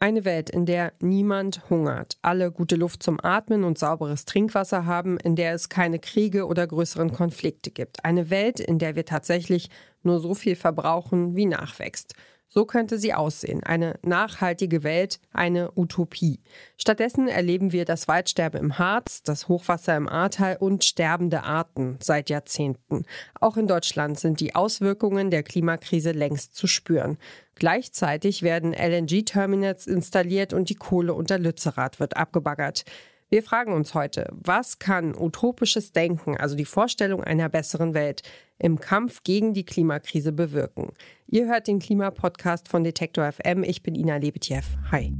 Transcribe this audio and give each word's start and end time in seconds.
Eine 0.00 0.24
Welt, 0.24 0.48
in 0.48 0.64
der 0.64 0.92
niemand 1.00 1.68
hungert, 1.70 2.18
alle 2.22 2.52
gute 2.52 2.76
Luft 2.76 3.02
zum 3.02 3.18
Atmen 3.20 3.64
und 3.64 3.78
sauberes 3.78 4.24
Trinkwasser 4.26 4.86
haben, 4.86 5.18
in 5.18 5.34
der 5.34 5.54
es 5.54 5.68
keine 5.68 5.98
Kriege 5.98 6.46
oder 6.46 6.68
größeren 6.68 7.12
Konflikte 7.12 7.72
gibt. 7.72 8.04
Eine 8.04 8.30
Welt, 8.30 8.60
in 8.60 8.78
der 8.78 8.94
wir 8.94 9.04
tatsächlich 9.04 9.70
nur 10.04 10.20
so 10.20 10.34
viel 10.34 10.54
verbrauchen, 10.54 11.34
wie 11.34 11.46
nachwächst. 11.46 12.14
So 12.48 12.64
könnte 12.64 12.98
sie 12.98 13.12
aussehen. 13.12 13.62
Eine 13.62 13.98
nachhaltige 14.02 14.82
Welt, 14.82 15.20
eine 15.32 15.70
Utopie. 15.76 16.40
Stattdessen 16.78 17.28
erleben 17.28 17.72
wir 17.72 17.84
das 17.84 18.08
Waldsterben 18.08 18.58
im 18.58 18.78
Harz, 18.78 19.22
das 19.22 19.48
Hochwasser 19.48 19.96
im 19.96 20.08
Ahrtal 20.08 20.56
und 20.58 20.84
sterbende 20.84 21.42
Arten 21.42 21.98
seit 22.02 22.30
Jahrzehnten. 22.30 23.04
Auch 23.38 23.58
in 23.58 23.66
Deutschland 23.66 24.18
sind 24.18 24.40
die 24.40 24.54
Auswirkungen 24.54 25.30
der 25.30 25.42
Klimakrise 25.42 26.12
längst 26.12 26.54
zu 26.54 26.66
spüren. 26.66 27.18
Gleichzeitig 27.54 28.42
werden 28.42 28.72
LNG-Terminals 28.72 29.86
installiert 29.86 30.52
und 30.54 30.70
die 30.70 30.76
Kohle 30.76 31.12
unter 31.12 31.38
Lützerath 31.38 32.00
wird 32.00 32.16
abgebaggert. 32.16 32.84
Wir 33.30 33.42
fragen 33.42 33.74
uns 33.74 33.92
heute, 33.92 34.32
was 34.32 34.78
kann 34.78 35.14
utopisches 35.14 35.92
Denken, 35.92 36.38
also 36.38 36.56
die 36.56 36.64
Vorstellung 36.64 37.22
einer 37.22 37.50
besseren 37.50 37.92
Welt, 37.92 38.22
im 38.58 38.80
Kampf 38.80 39.22
gegen 39.22 39.52
die 39.52 39.66
Klimakrise 39.66 40.32
bewirken? 40.32 40.92
Ihr 41.26 41.46
hört 41.46 41.66
den 41.66 41.78
Klimapodcast 41.78 42.68
von 42.68 42.84
Detektor 42.84 43.30
FM. 43.30 43.64
Ich 43.64 43.82
bin 43.82 43.94
Ina 43.94 44.16
Lebetjew. 44.16 44.62
Hi. 44.90 45.12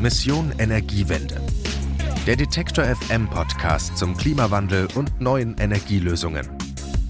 Mission 0.00 0.52
Energiewende. 0.58 1.40
Der 2.26 2.34
Detektor 2.34 2.84
FM 2.84 3.30
Podcast 3.30 3.96
zum 3.96 4.16
Klimawandel 4.16 4.88
und 4.96 5.20
neuen 5.20 5.56
Energielösungen. 5.58 6.48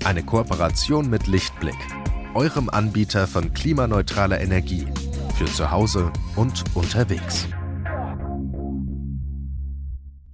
Eine 0.05 0.23
Kooperation 0.23 1.09
mit 1.09 1.27
Lichtblick, 1.27 1.79
eurem 2.35 2.69
Anbieter 2.69 3.27
von 3.27 3.55
klimaneutraler 3.55 4.43
Energie 4.43 4.85
für 5.39 5.47
zu 5.47 5.71
Hause 5.71 6.13
und 6.37 6.65
unterwegs. 6.75 7.49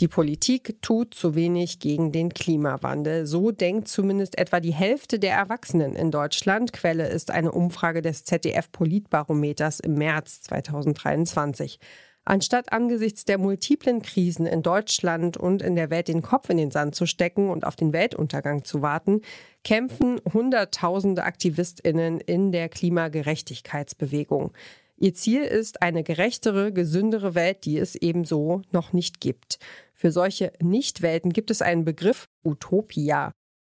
Die 0.00 0.06
Politik 0.06 0.80
tut 0.80 1.12
zu 1.12 1.34
wenig 1.34 1.80
gegen 1.80 2.12
den 2.12 2.28
Klimawandel. 2.28 3.26
So 3.26 3.50
denkt 3.50 3.88
zumindest 3.88 4.38
etwa 4.38 4.60
die 4.60 4.72
Hälfte 4.72 5.18
der 5.18 5.32
Erwachsenen 5.32 5.96
in 5.96 6.12
Deutschland. 6.12 6.72
Quelle 6.72 7.08
ist 7.08 7.32
eine 7.32 7.50
Umfrage 7.50 8.00
des 8.00 8.22
ZDF 8.22 8.70
Politbarometers 8.70 9.80
im 9.80 9.94
März 9.94 10.42
2023. 10.42 11.80
Anstatt 12.24 12.72
angesichts 12.72 13.24
der 13.24 13.38
multiplen 13.38 14.02
Krisen 14.02 14.46
in 14.46 14.62
Deutschland 14.62 15.36
und 15.36 15.62
in 15.62 15.74
der 15.74 15.90
Welt 15.90 16.06
den 16.08 16.22
Kopf 16.22 16.48
in 16.48 16.58
den 16.58 16.70
Sand 16.70 16.94
zu 16.94 17.06
stecken 17.06 17.50
und 17.50 17.66
auf 17.66 17.74
den 17.74 17.92
Weltuntergang 17.92 18.64
zu 18.64 18.82
warten, 18.82 19.22
kämpfen 19.64 20.20
Hunderttausende 20.32 21.24
Aktivistinnen 21.24 22.20
in 22.20 22.52
der 22.52 22.68
Klimagerechtigkeitsbewegung. 22.68 24.52
Ihr 25.00 25.14
Ziel 25.14 25.42
ist 25.42 25.80
eine 25.80 26.02
gerechtere, 26.02 26.72
gesündere 26.72 27.36
Welt, 27.36 27.64
die 27.64 27.78
es 27.78 27.94
ebenso 27.94 28.62
noch 28.72 28.92
nicht 28.92 29.20
gibt. 29.20 29.60
Für 29.94 30.10
solche 30.10 30.52
Nichtwelten 30.60 31.32
gibt 31.32 31.52
es 31.52 31.62
einen 31.62 31.84
Begriff 31.84 32.24
Utopia. 32.44 33.30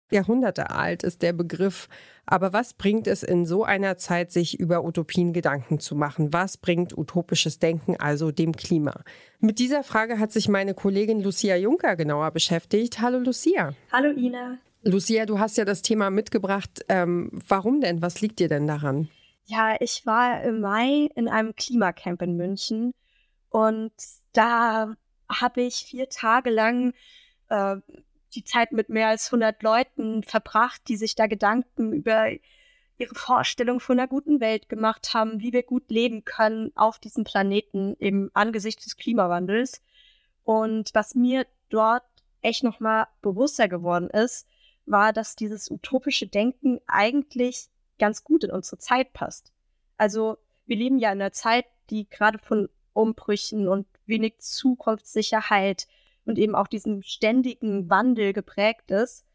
Jahrhunderte 0.10 0.70
alt 0.70 1.04
ist 1.04 1.22
der 1.22 1.34
Begriff. 1.34 1.90
Aber 2.26 2.54
was 2.54 2.74
bringt 2.74 3.08
es 3.08 3.24
in 3.24 3.46
so 3.46 3.66
einer 3.66 3.98
Zeit, 3.98 4.32
sich 4.32 4.58
über 4.58 4.86
Utopien 4.86 5.34
Gedanken 5.34 5.80
zu 5.80 5.96
machen? 5.96 6.32
Was 6.32 6.56
bringt 6.56 6.98
utopisches 6.98 7.60
Denken 7.60 7.98
also 7.98 8.32
dem 8.32 8.54
Klima? 8.54 9.02
Mit 9.40 9.60
dieser 9.60 9.84
Frage 9.84 10.20
hat 10.20 10.32
sich 10.32 10.48
meine 10.48 10.74
Kollegin 10.74 11.22
Lucia 11.22 11.58
Juncker 11.58 11.98
genauer 11.98 12.32
beschäftigt. 12.32 13.02
Hallo 13.02 13.20
Lucia. 13.20 13.74
Hallo 13.92 14.12
Ina. 14.12 14.60
Lucia, 14.84 15.26
du 15.26 15.40
hast 15.40 15.58
ja 15.58 15.66
das 15.66 15.82
Thema 15.82 16.10
mitgebracht. 16.10 16.86
Ähm, 16.88 17.32
warum 17.48 17.82
denn? 17.82 18.02
Was 18.02 18.22
liegt 18.22 18.40
dir 18.40 18.48
denn 18.48 18.68
daran? 18.68 19.10
Ja, 19.50 19.78
ich 19.80 20.06
war 20.06 20.44
im 20.44 20.60
Mai 20.60 21.10
in 21.16 21.30
einem 21.30 21.56
Klimacamp 21.56 22.22
in 22.22 22.36
München 22.36 22.94
und 23.50 23.94
da 24.34 24.94
habe 25.30 25.62
ich 25.62 25.86
vier 25.86 26.10
Tage 26.10 26.50
lang 26.50 26.94
äh, 27.48 27.78
die 28.36 28.44
Zeit 28.44 28.74
mit 28.74 28.90
mehr 28.90 29.08
als 29.08 29.28
100 29.28 29.64
Leuten 29.64 30.24
verbracht, 30.24 30.82
die 30.90 30.98
sich 30.98 31.16
da 31.16 31.28
Gedanken 31.28 31.94
über 31.94 32.30
ihre 32.98 33.16
Vorstellung 33.16 33.80
von 33.80 33.98
einer 33.98 34.10
guten 34.10 34.42
Welt 34.42 34.68
gemacht 34.68 35.14
haben, 35.14 35.40
wie 35.40 35.54
wir 35.54 35.64
gut 35.64 35.90
leben 35.90 36.26
können 36.26 36.74
auf 36.76 37.00
diesem 37.00 37.24
Planeten 37.24 37.96
im 38.00 38.30
Angesicht 38.34 38.86
des 38.86 38.98
Klimawandels. 38.98 39.82
Und 40.44 40.90
was 40.94 41.16
mir 41.16 41.48
dort 41.70 42.04
echt 42.42 42.64
nochmal 42.64 43.08
bewusster 43.22 43.70
geworden 43.70 44.10
ist, 44.10 44.46
war, 44.86 45.14
dass 45.14 45.38
dieses 45.38 45.72
utopische 45.72 46.28
Denken 46.28 46.82
eigentlich 46.86 47.70
ganz 48.00 48.24
gut 48.24 48.44
in 48.44 48.52
unsere 48.52 48.78
Zeit 48.78 49.14
passt. 49.14 49.52
Also 49.98 50.38
wir 50.66 50.78
leben 50.78 51.00
ja 51.00 51.12
in 51.12 51.22
einer 51.22 51.32
Zeit, 51.32 51.66
die 51.90 52.10
gerade 52.10 52.38
von 52.40 52.70
Umbrüchen 52.94 53.68
und 53.68 53.88
wenig 54.06 54.40
Zukunftssicherheit 54.40 55.88
und 56.26 56.38
eben 56.38 56.56
auch 56.56 56.68
diesem 56.68 57.04
ständigen 57.04 57.90
Wandel 57.90 58.34
geprägt 58.34 58.92
ist 58.92 59.26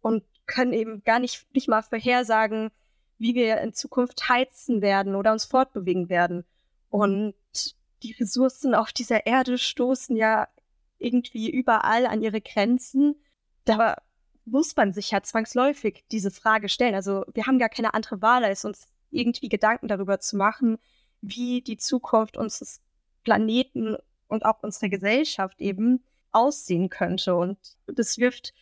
und 0.00 0.24
können 0.46 0.72
eben 0.72 1.02
gar 1.04 1.18
nicht, 1.18 1.46
nicht 1.54 1.68
mal 1.68 1.82
vorhersagen, 1.82 2.70
wie 3.18 3.34
wir 3.34 3.58
in 3.60 3.72
Zukunft 3.72 4.28
heizen 4.28 4.82
werden 4.82 5.14
oder 5.14 5.32
uns 5.32 5.44
fortbewegen 5.44 6.08
werden. 6.08 6.44
Und 6.90 7.34
die 8.02 8.12
Ressourcen 8.12 8.74
auf 8.74 8.92
dieser 8.92 9.26
Erde 9.26 9.58
stoßen 9.58 10.16
ja 10.16 10.48
irgendwie 10.98 11.50
überall 11.50 12.06
an 12.06 12.20
ihre 12.20 12.40
Grenzen. 12.40 13.16
Da 13.64 13.96
muss 14.44 14.74
man 14.76 14.92
sich 14.92 15.10
ja 15.10 15.22
zwangsläufig 15.22 16.04
diese 16.10 16.30
Frage 16.30 16.68
stellen. 16.68 16.94
Also 16.94 17.24
wir 17.32 17.46
haben 17.46 17.58
gar 17.58 17.68
keine 17.68 17.94
andere 17.94 18.22
Wahl, 18.22 18.44
als 18.44 18.64
uns 18.64 18.86
irgendwie 19.10 19.48
Gedanken 19.48 19.88
darüber 19.88 20.20
zu 20.20 20.36
machen, 20.36 20.78
wie 21.20 21.62
die 21.62 21.76
Zukunft 21.76 22.36
unseres 22.36 22.80
Planeten 23.22 23.96
und 24.26 24.44
auch 24.44 24.62
unserer 24.62 24.88
Gesellschaft 24.88 25.60
eben 25.60 26.02
aussehen 26.32 26.88
könnte. 26.88 27.34
Und 27.36 27.58
das 27.86 28.18
wirft 28.18 28.52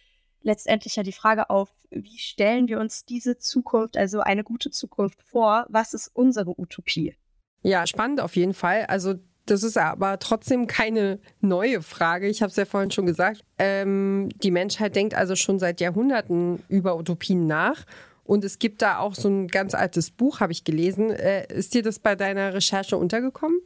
letztendlich 0.42 0.96
ja 0.96 1.02
die 1.02 1.12
Frage 1.12 1.50
auf, 1.50 1.70
wie 1.90 2.18
stellen 2.18 2.68
wir 2.68 2.78
uns 2.78 3.04
diese 3.04 3.38
Zukunft, 3.38 3.96
also 3.96 4.20
eine 4.20 4.44
gute 4.44 4.70
Zukunft 4.70 5.22
vor? 5.22 5.66
Was 5.68 5.94
ist 5.94 6.08
unsere 6.08 6.58
Utopie? 6.58 7.16
Ja, 7.62 7.86
spannend 7.86 8.20
auf 8.20 8.36
jeden 8.36 8.54
Fall. 8.54 8.86
Also 8.86 9.14
das 9.46 9.62
ist 9.62 9.76
aber 9.76 10.18
trotzdem 10.18 10.66
keine 10.66 11.18
neue 11.40 11.82
Frage. 11.82 12.28
Ich 12.28 12.42
habe 12.42 12.50
es 12.50 12.56
ja 12.56 12.64
vorhin 12.64 12.90
schon 12.90 13.06
gesagt. 13.06 13.44
Ähm, 13.58 14.28
die 14.42 14.50
Menschheit 14.50 14.94
denkt 14.94 15.14
also 15.14 15.36
schon 15.36 15.58
seit 15.58 15.80
Jahrhunderten 15.80 16.62
über 16.68 16.96
Utopien 16.96 17.46
nach. 17.46 17.84
Und 18.24 18.44
es 18.44 18.58
gibt 18.58 18.80
da 18.80 18.98
auch 18.98 19.14
so 19.14 19.28
ein 19.28 19.48
ganz 19.48 19.74
altes 19.74 20.10
Buch, 20.12 20.40
habe 20.40 20.52
ich 20.52 20.62
gelesen. 20.62 21.10
Äh, 21.10 21.52
ist 21.52 21.74
dir 21.74 21.82
das 21.82 21.98
bei 21.98 22.14
deiner 22.14 22.54
Recherche 22.54 22.96
untergekommen? 22.96 23.60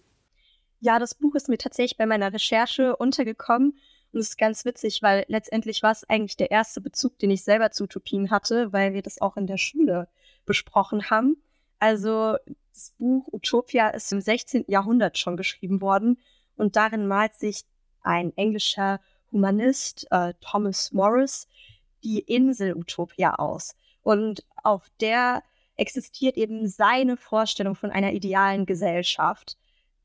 Ja, 0.81 0.99
das 0.99 1.15
Buch 1.15 1.35
ist 1.35 1.49
mir 1.49 1.59
tatsächlich 1.59 1.99
bei 1.99 2.07
meiner 2.07 2.33
Recherche 2.33 2.97
untergekommen. 2.97 3.79
Und 4.13 4.21
es 4.21 4.31
ist 4.31 4.39
ganz 4.39 4.65
witzig, 4.65 5.03
weil 5.03 5.25
letztendlich 5.29 5.83
war 5.83 5.93
es 5.93 6.09
eigentlich 6.09 6.37
der 6.37 6.51
erste 6.51 6.81
Bezug, 6.81 7.19
den 7.19 7.31
ich 7.31 7.43
selber 7.43 7.73
zu 7.73 7.85
Utopien 7.85 8.31
hatte, 8.31 8.73
weil 8.73 8.95
wir 8.95 9.03
das 9.03 9.21
auch 9.21 9.37
in 9.37 9.47
der 9.47 9.59
Schule 9.59 10.09
besprochen 10.47 11.11
haben. 11.11 11.37
Also 11.85 12.39
das 12.73 12.95
Buch 12.99 13.29
Utopia 13.31 13.89
ist 13.89 14.11
im 14.11 14.23
16. 14.23 14.65
Jahrhundert 14.69 15.19
schon 15.19 15.37
geschrieben 15.37 15.83
worden 15.83 16.19
und 16.57 16.77
darin 16.77 17.07
malt 17.07 17.35
sich 17.35 17.65
ein 18.01 18.35
englischer 18.39 19.01
Humanist, 19.31 20.07
äh, 20.11 20.33
Thomas 20.41 20.93
Morris, 20.93 21.47
die 22.03 22.21
Insel 22.21 22.75
Utopia 22.75 23.35
aus. 23.35 23.77
Und 24.03 24.47
auf 24.63 24.89
der 25.03 25.43
existiert 25.77 26.39
eben 26.39 26.69
seine 26.69 27.19
Vorstellung 27.19 27.75
von 27.75 27.91
einer 27.91 28.15
idealen 28.15 28.65
Gesellschaft. 28.65 29.59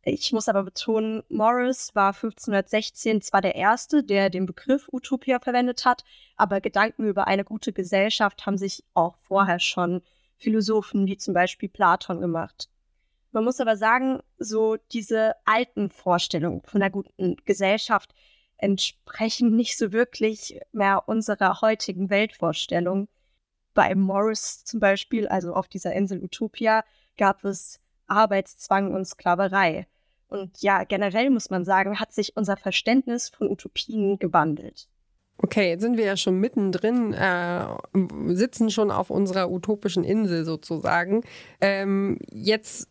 Ich 0.03 0.33
muss 0.33 0.49
aber 0.49 0.63
betonen, 0.63 1.23
Morris 1.29 1.95
war 1.95 2.13
1516 2.13 3.21
zwar 3.21 3.39
der 3.39 3.55
Erste, 3.55 4.03
der 4.03 4.29
den 4.29 4.45
Begriff 4.45 4.89
Utopia 4.91 5.39
verwendet 5.39 5.85
hat, 5.85 6.03
aber 6.35 6.59
Gedanken 6.59 7.05
über 7.05 7.27
eine 7.27 7.45
gute 7.45 7.71
Gesellschaft 7.71 8.45
haben 8.45 8.57
sich 8.57 8.83
auch 8.95 9.15
vorher 9.15 9.61
schon 9.61 10.01
Philosophen 10.39 11.05
wie 11.05 11.17
zum 11.17 11.33
Beispiel 11.33 11.69
Platon 11.69 12.21
gemacht. 12.21 12.69
Man 13.31 13.43
muss 13.43 13.59
aber 13.59 13.77
sagen, 13.77 14.21
so 14.39 14.77
diese 14.91 15.33
alten 15.45 15.89
Vorstellungen 15.89 16.61
von 16.63 16.81
einer 16.81 16.89
guten 16.89 17.35
Gesellschaft 17.45 18.15
entsprechen 18.57 19.55
nicht 19.55 19.77
so 19.77 19.91
wirklich 19.91 20.59
mehr 20.71 21.07
unserer 21.07 21.61
heutigen 21.61 22.09
Weltvorstellung. 22.09 23.07
Bei 23.73 23.93
Morris 23.93 24.63
zum 24.63 24.79
Beispiel, 24.79 25.27
also 25.27 25.53
auf 25.53 25.67
dieser 25.67 25.93
Insel 25.93 26.23
Utopia, 26.23 26.83
gab 27.17 27.43
es 27.45 27.79
Arbeitszwang 28.07 28.93
und 28.93 29.05
Sklaverei. 29.05 29.87
Und 30.27 30.61
ja, 30.61 30.83
generell 30.83 31.29
muss 31.29 31.49
man 31.49 31.65
sagen, 31.65 31.99
hat 31.99 32.11
sich 32.11 32.35
unser 32.35 32.57
Verständnis 32.57 33.29
von 33.29 33.49
Utopien 33.49 34.19
gewandelt. 34.19 34.87
Okay, 35.41 35.69
jetzt 35.69 35.81
sind 35.81 35.97
wir 35.97 36.03
ja 36.03 36.17
schon 36.17 36.39
mittendrin, 36.39 37.13
äh, 37.13 37.65
sitzen 38.27 38.69
schon 38.69 38.91
auf 38.91 39.09
unserer 39.09 39.49
utopischen 39.49 40.03
Insel 40.03 40.43
sozusagen. 40.43 41.23
Ähm, 41.61 42.19
jetzt 42.29 42.89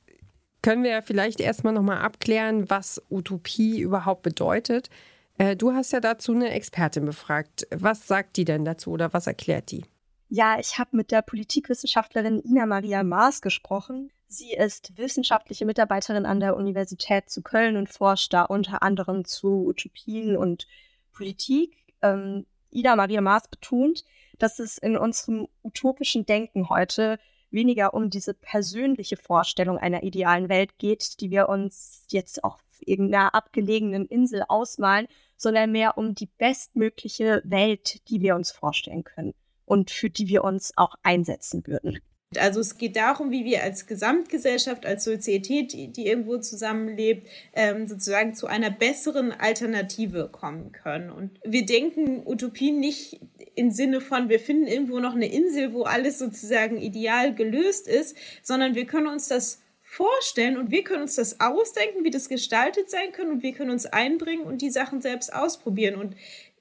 können 0.63 0.83
wir 0.83 0.91
ja 0.91 1.03
vielleicht 1.03 1.41
erstmal 1.41 1.75
nochmal 1.75 1.99
abklären, 1.99 2.71
was 2.71 3.03
Utopie 3.11 3.81
überhaupt 3.81 4.23
bedeutet. 4.23 4.89
Äh, 5.37 5.57
du 5.57 5.73
hast 5.73 5.93
ja 5.93 6.01
dazu 6.01 6.33
eine 6.33 6.51
Expertin 6.51 7.05
befragt. 7.05 7.67
Was 7.71 8.07
sagt 8.07 8.37
die 8.39 8.47
denn 8.47 8.65
dazu 8.65 8.93
oder 8.93 9.13
was 9.13 9.27
erklärt 9.27 9.71
die? 9.71 9.85
Ja, 10.31 10.59
ich 10.59 10.79
habe 10.79 10.97
mit 10.97 11.11
der 11.11 11.23
Politikwissenschaftlerin 11.23 12.43
Ina 12.43 12.65
Maria 12.67 13.03
Maas 13.03 13.43
gesprochen. 13.43 14.11
Sie 14.27 14.53
ist 14.53 14.97
wissenschaftliche 14.99 15.65
Mitarbeiterin 15.65 16.27
an 16.27 16.41
der 16.41 16.57
Universität 16.57 17.31
zu 17.31 17.43
Köln 17.43 17.77
und 17.77 17.89
forscht 17.89 18.33
da 18.33 18.43
unter 18.43 18.83
anderem 18.83 19.25
zu 19.25 19.67
Utopien 19.67 20.37
und 20.37 20.67
Politik. 21.13 21.75
Ähm, 22.03 22.47
Ida 22.71 22.97
Maria 22.97 23.21
Maas 23.21 23.49
betont, 23.49 24.05
dass 24.39 24.59
es 24.59 24.79
in 24.79 24.97
unserem 24.97 25.49
utopischen 25.63 26.27
Denken 26.27 26.69
heute 26.69 27.19
weniger 27.51 27.95
um 27.95 28.11
diese 28.11 28.35
persönliche 28.35 29.17
Vorstellung 29.17 29.79
einer 29.79 30.03
idealen 30.03 30.49
Welt 30.49 30.79
geht, 30.79 31.21
die 31.21 31.31
wir 31.31 31.49
uns 31.49 32.05
jetzt 32.11 32.45
auf 32.45 32.61
irgendeiner 32.81 33.35
abgelegenen 33.35 34.07
Insel 34.07 34.45
ausmalen, 34.49 35.09
sondern 35.37 35.73
mehr 35.73 35.97
um 35.97 36.15
die 36.15 36.27
bestmögliche 36.27 37.43
Welt, 37.45 38.09
die 38.09 38.21
wir 38.21 38.35
uns 38.35 38.51
vorstellen 38.51 39.05
können 39.05 39.35
und 39.65 39.91
für 39.91 40.11
die 40.11 40.29
wir 40.29 40.45
uns 40.45 40.73
auch 40.77 40.95
einsetzen 41.03 41.67
würden. 41.67 42.01
Also 42.37 42.61
es 42.61 42.77
geht 42.77 42.97
darum, 42.97 43.31
wie 43.31 43.45
wir 43.47 43.63
als 43.63 43.87
Gesamtgesellschaft, 43.87 44.85
als 44.85 45.05
Sozietät, 45.05 45.73
die, 45.73 45.89
die 45.89 46.07
irgendwo 46.07 46.37
zusammenlebt, 46.37 47.27
ähm, 47.55 47.87
sozusagen 47.87 48.35
zu 48.35 48.47
einer 48.47 48.71
besseren 48.71 49.33
Alternative 49.33 50.29
kommen 50.31 50.73
können. 50.73 51.11
Und 51.11 51.41
wir 51.43 51.65
denken 51.65 52.23
Utopien 52.27 52.81
nicht 52.81 53.21
im 53.55 53.71
Sinne 53.71 54.03
von, 54.03 54.29
wir 54.29 54.41
finden 54.41 54.67
irgendwo 54.67 55.01
noch 55.01 55.15
eine 55.15 55.33
Insel, 55.33 55.73
wo 55.73 55.85
alles 55.85 56.19
sozusagen 56.19 56.77
ideal 56.77 57.35
gelöst 57.35 57.89
ist, 57.89 58.15
sondern 58.43 58.75
wir 58.75 58.85
können 58.85 59.07
uns 59.07 59.29
das 59.29 59.63
vorstellen 59.91 60.59
und 60.59 60.71
wir 60.71 60.85
können 60.85 61.03
uns 61.03 61.17
das 61.17 61.41
ausdenken, 61.41 62.05
wie 62.05 62.11
das 62.11 62.29
gestaltet 62.29 62.91
sein 62.91 63.11
kann 63.11 63.31
und 63.31 63.43
wir 63.43 63.53
können 63.53 63.71
uns 63.71 63.87
einbringen 63.87 64.43
und 64.43 64.61
die 64.61 64.69
Sachen 64.69 65.01
selbst 65.01 65.33
ausprobieren. 65.33 65.95
Und 65.95 66.15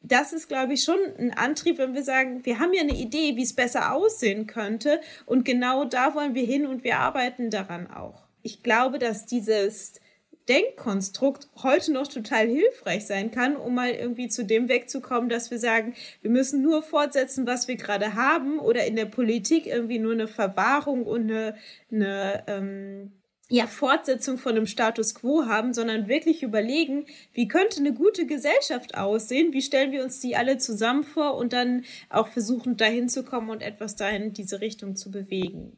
das 0.08 0.34
ist, 0.34 0.48
glaube 0.48 0.74
ich, 0.74 0.84
schon 0.84 1.00
ein 1.18 1.32
Antrieb, 1.32 1.78
wenn 1.78 1.94
wir 1.94 2.04
sagen, 2.04 2.46
wir 2.46 2.60
haben 2.60 2.74
ja 2.74 2.82
eine 2.82 2.96
Idee, 2.96 3.36
wie 3.36 3.44
es 3.44 3.54
besser 3.54 3.94
aussehen 3.94 4.48
könnte 4.48 5.02
und 5.26 5.46
genau 5.46 5.86
da 5.86 6.16
wollen 6.16 6.36
wir 6.36 6.46
hin 6.46 6.66
und 6.66 6.84
wir 6.84 7.00
arbeiten 7.00 7.50
daran 7.50 7.90
auch. 7.90 8.26
Ich 8.42 8.64
glaube, 8.64 9.00
dass 9.00 9.26
dieses 9.26 10.00
Denkkonstrukt 10.48 11.50
heute 11.62 11.92
noch 11.92 12.08
total 12.08 12.48
hilfreich 12.48 13.06
sein 13.06 13.32
kann, 13.32 13.58
um 13.58 13.76
mal 13.76 13.92
irgendwie 13.92 14.30
zu 14.30 14.46
dem 14.46 14.70
wegzukommen, 14.70 15.30
dass 15.30 15.52
wir 15.52 15.60
sagen, 15.60 15.94
wir 16.22 16.32
müssen 16.32 16.62
nur 16.62 16.82
fortsetzen, 16.82 17.46
was 17.46 17.68
wir 17.68 17.76
gerade 17.76 18.14
haben 18.16 18.60
oder 18.60 18.86
in 18.86 18.96
der 18.96 19.06
Politik 19.06 19.68
irgendwie 19.68 20.00
nur 20.00 20.14
eine 20.14 20.28
Verwahrung 20.28 21.04
und 21.04 21.30
eine, 21.30 21.56
eine 21.92 22.44
ähm, 22.48 23.12
ja, 23.50 23.66
Fortsetzung 23.66 24.38
von 24.38 24.56
einem 24.56 24.66
Status 24.66 25.16
quo 25.16 25.46
haben, 25.46 25.74
sondern 25.74 26.08
wirklich 26.08 26.44
überlegen, 26.44 27.06
wie 27.34 27.48
könnte 27.48 27.80
eine 27.80 27.94
gute 27.94 28.26
Gesellschaft 28.26 28.96
aussehen, 28.98 29.54
wie 29.54 29.62
stellen 29.62 29.92
wir 29.92 30.04
uns 30.04 30.20
die 30.20 30.36
alle 30.36 30.58
zusammen 30.58 31.04
vor 31.04 31.36
und 31.38 31.54
dann 31.54 31.86
auch 32.10 32.28
versuchen, 32.28 32.76
dahin 32.76 33.08
zu 33.08 33.24
kommen 33.24 33.50
und 33.50 33.62
etwas 33.62 33.96
dahin 33.96 34.24
in 34.24 34.34
diese 34.34 34.60
Richtung 34.60 34.96
zu 34.96 35.12
bewegen. 35.12 35.78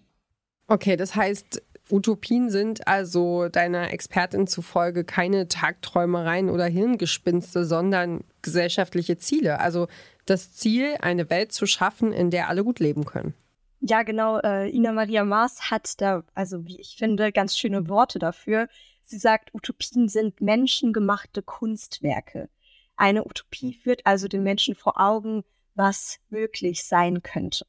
Okay, 0.68 0.96
das 0.98 1.16
heißt, 1.16 1.62
Utopien 1.92 2.50
sind 2.50 2.88
also 2.88 3.50
deiner 3.50 3.92
Expertin 3.92 4.48
zufolge 4.48 5.04
keine 5.04 5.48
Tagträumereien 5.48 6.50
oder 6.50 6.66
Hirngespinste, 6.66 7.66
sondern 7.66 8.24
gesellschaftliche 8.42 9.18
Ziele. 9.18 9.60
Also 9.60 9.88
das 10.26 10.54
Ziel, 10.54 10.96
eine 11.02 11.30
Welt 11.30 11.52
zu 11.52 11.66
schaffen, 11.66 12.14
in 12.14 12.30
der 12.30 12.50
alle 12.50 12.64
gut 12.64 12.80
leben 12.80 13.06
können. 13.06 13.34
Ja, 13.82 14.04
genau. 14.04 14.40
Äh, 14.40 14.70
Ina 14.70 14.92
Maria 14.92 15.24
Maas 15.24 15.72
hat 15.72 16.02
da, 16.02 16.24
also 16.34 16.66
wie 16.66 16.80
ich 16.80 16.96
finde, 16.98 17.32
ganz 17.32 17.58
schöne 17.58 17.88
Worte 17.88 18.20
dafür. 18.20 18.68
Sie 19.04 19.18
sagt, 19.18 19.54
Utopien 19.54 20.10
sind 20.10 20.42
menschengemachte 20.42 21.42
Kunstwerke. 21.42 22.50
Eine 22.98 23.26
Utopie 23.26 23.74
führt 23.74 24.06
also 24.06 24.28
den 24.28 24.44
Menschen 24.44 24.76
vor 24.76 25.00
Augen, 25.00 25.44
was 25.76 26.20
möglich 26.30 26.84
sein 26.84 27.24
könnte. 27.24 27.66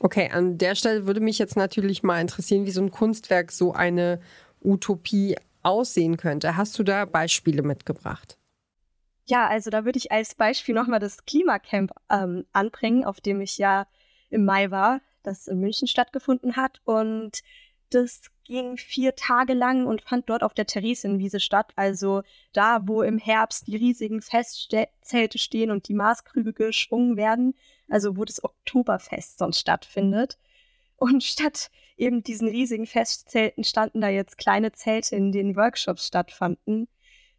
Okay, 0.00 0.28
an 0.32 0.58
der 0.58 0.74
Stelle 0.74 1.06
würde 1.06 1.20
mich 1.20 1.38
jetzt 1.38 1.56
natürlich 1.56 2.02
mal 2.02 2.20
interessieren, 2.20 2.66
wie 2.66 2.72
so 2.72 2.82
ein 2.82 2.90
Kunstwerk, 2.90 3.52
so 3.52 3.72
eine 3.72 4.20
Utopie 4.60 5.36
aussehen 5.62 6.16
könnte. 6.16 6.56
Hast 6.56 6.76
du 6.78 6.82
da 6.82 7.04
Beispiele 7.04 7.62
mitgebracht? 7.62 8.36
Ja, 9.26 9.46
also 9.46 9.70
da 9.70 9.84
würde 9.84 9.98
ich 9.98 10.10
als 10.10 10.34
Beispiel 10.34 10.74
nochmal 10.74 10.98
das 10.98 11.24
Klimacamp 11.24 11.92
ähm, 12.10 12.44
anbringen, 12.52 13.04
auf 13.04 13.20
dem 13.20 13.40
ich 13.40 13.58
ja 13.58 13.86
im 14.28 14.44
Mai 14.44 14.72
war 14.72 15.00
das 15.22 15.46
in 15.46 15.60
München 15.60 15.88
stattgefunden 15.88 16.56
hat. 16.56 16.80
Und 16.84 17.42
das 17.90 18.22
ging 18.44 18.76
vier 18.76 19.14
Tage 19.14 19.54
lang 19.54 19.86
und 19.86 20.02
fand 20.02 20.28
dort 20.28 20.42
auf 20.42 20.54
der 20.54 20.66
Theresienwiese 20.66 21.40
statt. 21.40 21.72
Also 21.76 22.22
da, 22.52 22.80
wo 22.86 23.02
im 23.02 23.18
Herbst 23.18 23.66
die 23.66 23.76
riesigen 23.76 24.22
Festzelte 24.22 25.38
stehen 25.38 25.70
und 25.70 25.88
die 25.88 25.94
Maßkrüge 25.94 26.52
geschwungen 26.52 27.16
werden. 27.16 27.54
Also 27.88 28.16
wo 28.16 28.24
das 28.24 28.42
Oktoberfest 28.42 29.38
sonst 29.38 29.60
stattfindet. 29.60 30.38
Und 30.96 31.22
statt 31.24 31.70
eben 31.96 32.22
diesen 32.22 32.48
riesigen 32.48 32.86
Festzelten 32.86 33.64
standen 33.64 34.00
da 34.00 34.08
jetzt 34.08 34.38
kleine 34.38 34.72
Zelte, 34.72 35.16
in 35.16 35.32
denen 35.32 35.56
Workshops 35.56 36.06
stattfanden. 36.06 36.88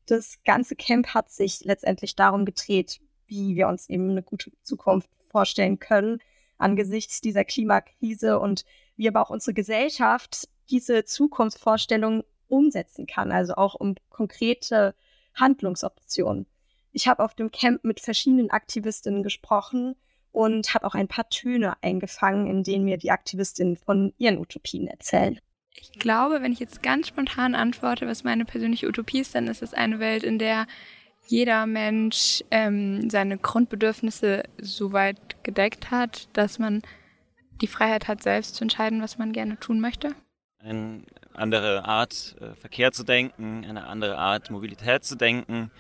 Das 0.06 0.44
ganze 0.44 0.76
Camp 0.76 1.08
hat 1.14 1.32
sich 1.32 1.62
letztendlich 1.64 2.16
darum 2.16 2.46
gedreht, 2.46 3.00
wie 3.28 3.56
wir 3.56 3.68
uns 3.68 3.90
eben 3.90 4.12
eine 4.12 4.22
gute 4.22 4.52
Zukunft 4.62 5.10
vorstellen 5.30 5.80
können 5.80 6.20
angesichts 6.64 7.22
dieser 7.22 7.44
Klimakrise 7.44 8.40
und 8.40 8.66
wie 8.96 9.08
aber 9.08 9.22
auch 9.22 9.30
unsere 9.30 9.54
Gesellschaft 9.54 10.48
diese 10.70 11.06
Zukunftsvorstellung 11.06 12.24
umsetzen 12.48 13.08
kann, 13.08 13.32
also 13.32 13.56
auch 13.56 13.76
um 13.76 13.96
konkrete 14.10 14.96
Handlungsoptionen. 15.36 16.46
Ich 16.92 17.08
habe 17.08 17.24
auf 17.24 17.34
dem 17.34 17.52
Camp 17.52 17.84
mit 17.84 18.00
verschiedenen 18.00 18.52
Aktivistinnen 18.52 19.24
gesprochen 19.24 19.96
und 20.32 20.74
habe 20.74 20.86
auch 20.86 20.96
ein 20.96 21.08
paar 21.08 21.30
Töne 21.30 21.76
eingefangen, 21.82 22.48
in 22.48 22.64
denen 22.64 22.86
mir 22.86 22.98
die 22.98 23.12
Aktivistinnen 23.12 23.78
von 23.78 24.14
ihren 24.18 24.38
Utopien 24.38 24.88
erzählen. 24.88 25.40
Ich 25.76 25.92
glaube, 25.94 26.42
wenn 26.42 26.54
ich 26.54 26.60
jetzt 26.60 26.84
ganz 26.84 27.08
spontan 27.08 27.56
antworte, 27.56 28.08
was 28.08 28.24
meine 28.24 28.46
persönliche 28.46 28.88
Utopie 28.88 29.20
ist, 29.20 29.34
dann 29.34 29.48
ist 29.48 29.64
es 29.64 29.74
eine 29.74 30.00
Welt, 30.00 30.24
in 30.24 30.38
der 30.38 30.68
jeder 31.26 31.66
Mensch 31.66 32.44
ähm, 32.52 33.10
seine 33.10 33.38
Grundbedürfnisse 33.38 34.44
so 34.62 34.92
weit 34.92 35.44
gedeckt 35.44 35.92
hat, 35.92 36.28
dass 36.34 36.60
man 36.60 36.82
die 37.62 37.68
Freiheit 37.68 38.08
hat, 38.08 38.22
selbst 38.22 38.56
zu 38.56 38.64
entscheiden, 38.64 39.02
was 39.02 39.18
man 39.18 39.32
gerne 39.32 39.60
tun 39.60 39.80
möchte? 39.80 40.16
Eine 40.60 41.04
andere 41.34 41.86
Art, 41.86 42.36
äh, 42.40 42.56
Verkehr 42.56 42.92
zu 42.92 43.04
denken, 43.04 43.66
eine 43.66 43.88
andere 43.88 44.18
Art, 44.18 44.52
Mobilität 44.52 45.04
zu 45.04 45.16
denken, 45.16 45.72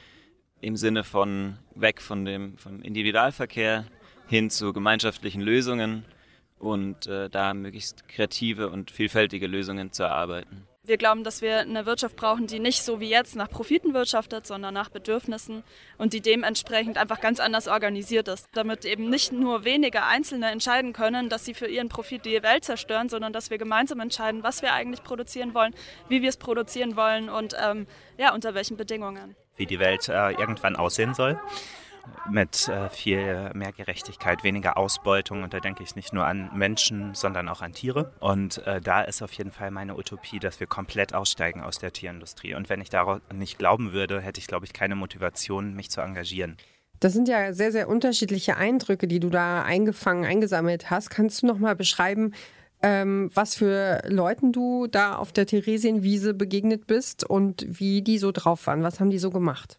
im 0.62 0.78
Sinne 0.78 1.04
von 1.04 1.57
weg 1.75 2.01
von 2.01 2.25
dem 2.25 2.57
vom 2.57 2.81
Individualverkehr 2.81 3.86
hin 4.28 4.50
zu 4.50 4.72
gemeinschaftlichen 4.72 5.42
Lösungen 5.42 6.06
und 6.57 7.07
äh, 7.07 7.30
da 7.30 7.54
möglichst 7.54 8.07
kreative 8.07 8.69
und 8.69 8.90
vielfältige 8.90 9.48
Lösungen 9.48 9.92
zu 9.92 10.04
erarbeiten. 10.04 10.68
Wir 10.85 10.97
glauben, 10.97 11.24
dass 11.24 11.41
wir 11.41 11.59
eine 11.59 11.85
Wirtschaft 11.85 12.18
brauchen, 12.18 12.45
die 12.45 12.59
nicht 12.59 12.83
so 12.83 13.00
wie 13.00 13.09
jetzt 13.09 13.38
nach 13.38 13.50
Profiten 13.50 13.94
wirtschaftet, 13.94 14.45
sondern 14.45 14.73
nach 14.73 14.90
Bedürfnissen 14.90 15.63
und 15.97 16.11
die 16.11 16.19
dementsprechend 16.19 16.97
einfach 16.97 17.21
ganz 17.21 17.40
anders 17.40 17.69
organisiert 17.69 18.28
ist. 18.28 18.49
Damit 18.52 18.83
eben 18.83 19.09
nicht 19.09 19.31
nur 19.31 19.63
wenige 19.63 20.04
Einzelne 20.04 20.52
entscheiden 20.52 20.92
können, 20.92 21.30
dass 21.30 21.45
sie 21.45 21.54
für 21.54 21.68
ihren 21.68 21.87
Profit 21.87 22.25
die 22.25 22.44
Welt 22.44 22.66
zerstören, 22.66 23.07
sondern 23.07 23.31
dass 23.31 23.49
wir 23.49 23.57
gemeinsam 23.57 24.02
entscheiden, 24.02 24.44
was 24.44 24.61
wir 24.61 24.73
eigentlich 24.73 25.04
produzieren 25.04 25.54
wollen, 25.54 25.73
wie 26.09 26.21
wir 26.21 26.28
es 26.28 26.35
produzieren 26.35 26.97
wollen 26.97 27.30
und 27.30 27.56
ähm, 27.63 27.87
ja, 28.18 28.33
unter 28.33 28.54
welchen 28.54 28.75
Bedingungen. 28.75 29.37
Wie 29.56 29.66
die 29.66 29.80
Welt 29.80 30.09
äh, 30.09 30.31
irgendwann 30.31 30.75
aussehen 30.75 31.13
soll 31.13 31.40
mit 32.30 32.68
äh, 32.68 32.90
viel 32.90 33.52
mehr 33.54 33.72
Gerechtigkeit, 33.72 34.44
weniger 34.44 34.78
Ausbeutung. 34.78 35.44
Und 35.44 35.54
da 35.54 35.60
denke 35.60 35.83
ich 35.83 35.95
nicht 35.95 36.14
nur 36.14 36.26
an 36.26 36.50
Menschen, 36.54 37.14
sondern 37.14 37.50
auch 37.50 37.62
an 37.62 37.74
Tiere. 37.74 38.14
Und 38.19 38.66
äh, 38.66 38.81
da 38.81 39.02
ist 39.02 39.22
auf 39.22 39.33
jeden 39.33 39.52
Fall 39.52 39.72
meine 39.72 39.95
Utopie, 39.98 40.40
dass 40.40 40.60
wir 40.60 40.68
komplett 40.68 41.14
aussteigen 41.14 41.62
aus 41.62 41.80
der 41.80 41.94
Tierindustrie. 41.94 42.56
Und 42.56 42.69
wenn 42.69 42.81
ich 42.81 42.90
daran 42.90 43.22
nicht 43.33 43.57
glauben 43.57 43.94
würde, 43.94 44.22
hätte 44.22 44.40
ich, 44.40 44.48
glaube 44.48 44.66
ich, 44.66 44.74
keine 44.74 44.95
Motivation, 44.95 45.74
mich 45.74 45.90
zu 45.90 46.02
engagieren. 46.02 46.57
Das 47.00 47.14
sind 47.14 47.28
ja 47.28 47.52
sehr, 47.54 47.72
sehr 47.72 47.90
unterschiedliche 47.90 48.56
Eindrücke, 48.56 49.07
die 49.07 49.19
du 49.19 49.30
da 49.30 49.64
eingefangen, 49.64 50.26
eingesammelt 50.26 50.90
hast. 50.90 51.10
Kannst 51.10 51.42
du 51.42 51.48
noch 51.48 51.60
mal 51.60 51.76
beschreiben, 51.76 52.33
ähm, 52.81 53.30
was 53.33 53.56
für 53.56 54.02
Leuten 54.07 54.52
du 54.52 54.88
da 54.88 55.16
auf 55.16 55.31
der 55.31 55.45
Theresienwiese 55.45 56.33
begegnet 56.33 56.88
bist 56.88 57.24
und 57.24 57.66
wie 57.68 58.02
die 58.02 58.18
so 58.18 58.31
drauf 58.31 58.68
waren? 58.68 58.83
Was 58.83 59.00
haben 59.00 59.10
die 59.10 59.19
so 59.19 59.31
gemacht? 59.31 59.78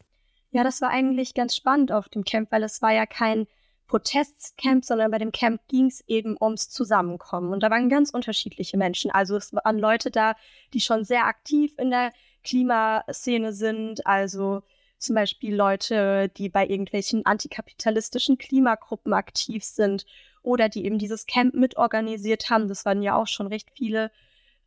Ja, 0.54 0.62
das 0.62 0.80
war 0.80 0.90
eigentlich 0.90 1.34
ganz 1.34 1.56
spannend 1.56 1.90
auf 1.90 2.08
dem 2.08 2.22
Camp, 2.22 2.52
weil 2.52 2.62
es 2.62 2.80
war 2.80 2.92
ja 2.92 3.06
kein 3.06 3.48
Protestcamp, 3.88 4.84
sondern 4.84 5.10
bei 5.10 5.18
dem 5.18 5.32
Camp 5.32 5.60
ging 5.66 5.86
es 5.86 6.04
eben 6.06 6.36
ums 6.40 6.70
Zusammenkommen. 6.70 7.52
Und 7.52 7.64
da 7.64 7.70
waren 7.70 7.88
ganz 7.88 8.10
unterschiedliche 8.10 8.76
Menschen. 8.76 9.10
Also 9.10 9.36
es 9.36 9.52
waren 9.52 9.80
Leute 9.80 10.12
da, 10.12 10.36
die 10.72 10.80
schon 10.80 11.02
sehr 11.02 11.26
aktiv 11.26 11.74
in 11.76 11.90
der 11.90 12.12
Klimaszene 12.44 13.52
sind. 13.52 14.06
Also 14.06 14.62
zum 14.96 15.16
Beispiel 15.16 15.56
Leute, 15.56 16.28
die 16.28 16.50
bei 16.50 16.68
irgendwelchen 16.68 17.26
antikapitalistischen 17.26 18.38
Klimagruppen 18.38 19.12
aktiv 19.12 19.64
sind 19.64 20.06
oder 20.44 20.68
die 20.68 20.84
eben 20.84 20.98
dieses 20.98 21.26
Camp 21.26 21.54
mitorganisiert 21.54 22.48
haben. 22.48 22.68
Das 22.68 22.84
waren 22.84 23.02
ja 23.02 23.16
auch 23.16 23.26
schon 23.26 23.48
recht 23.48 23.70
viele. 23.74 24.12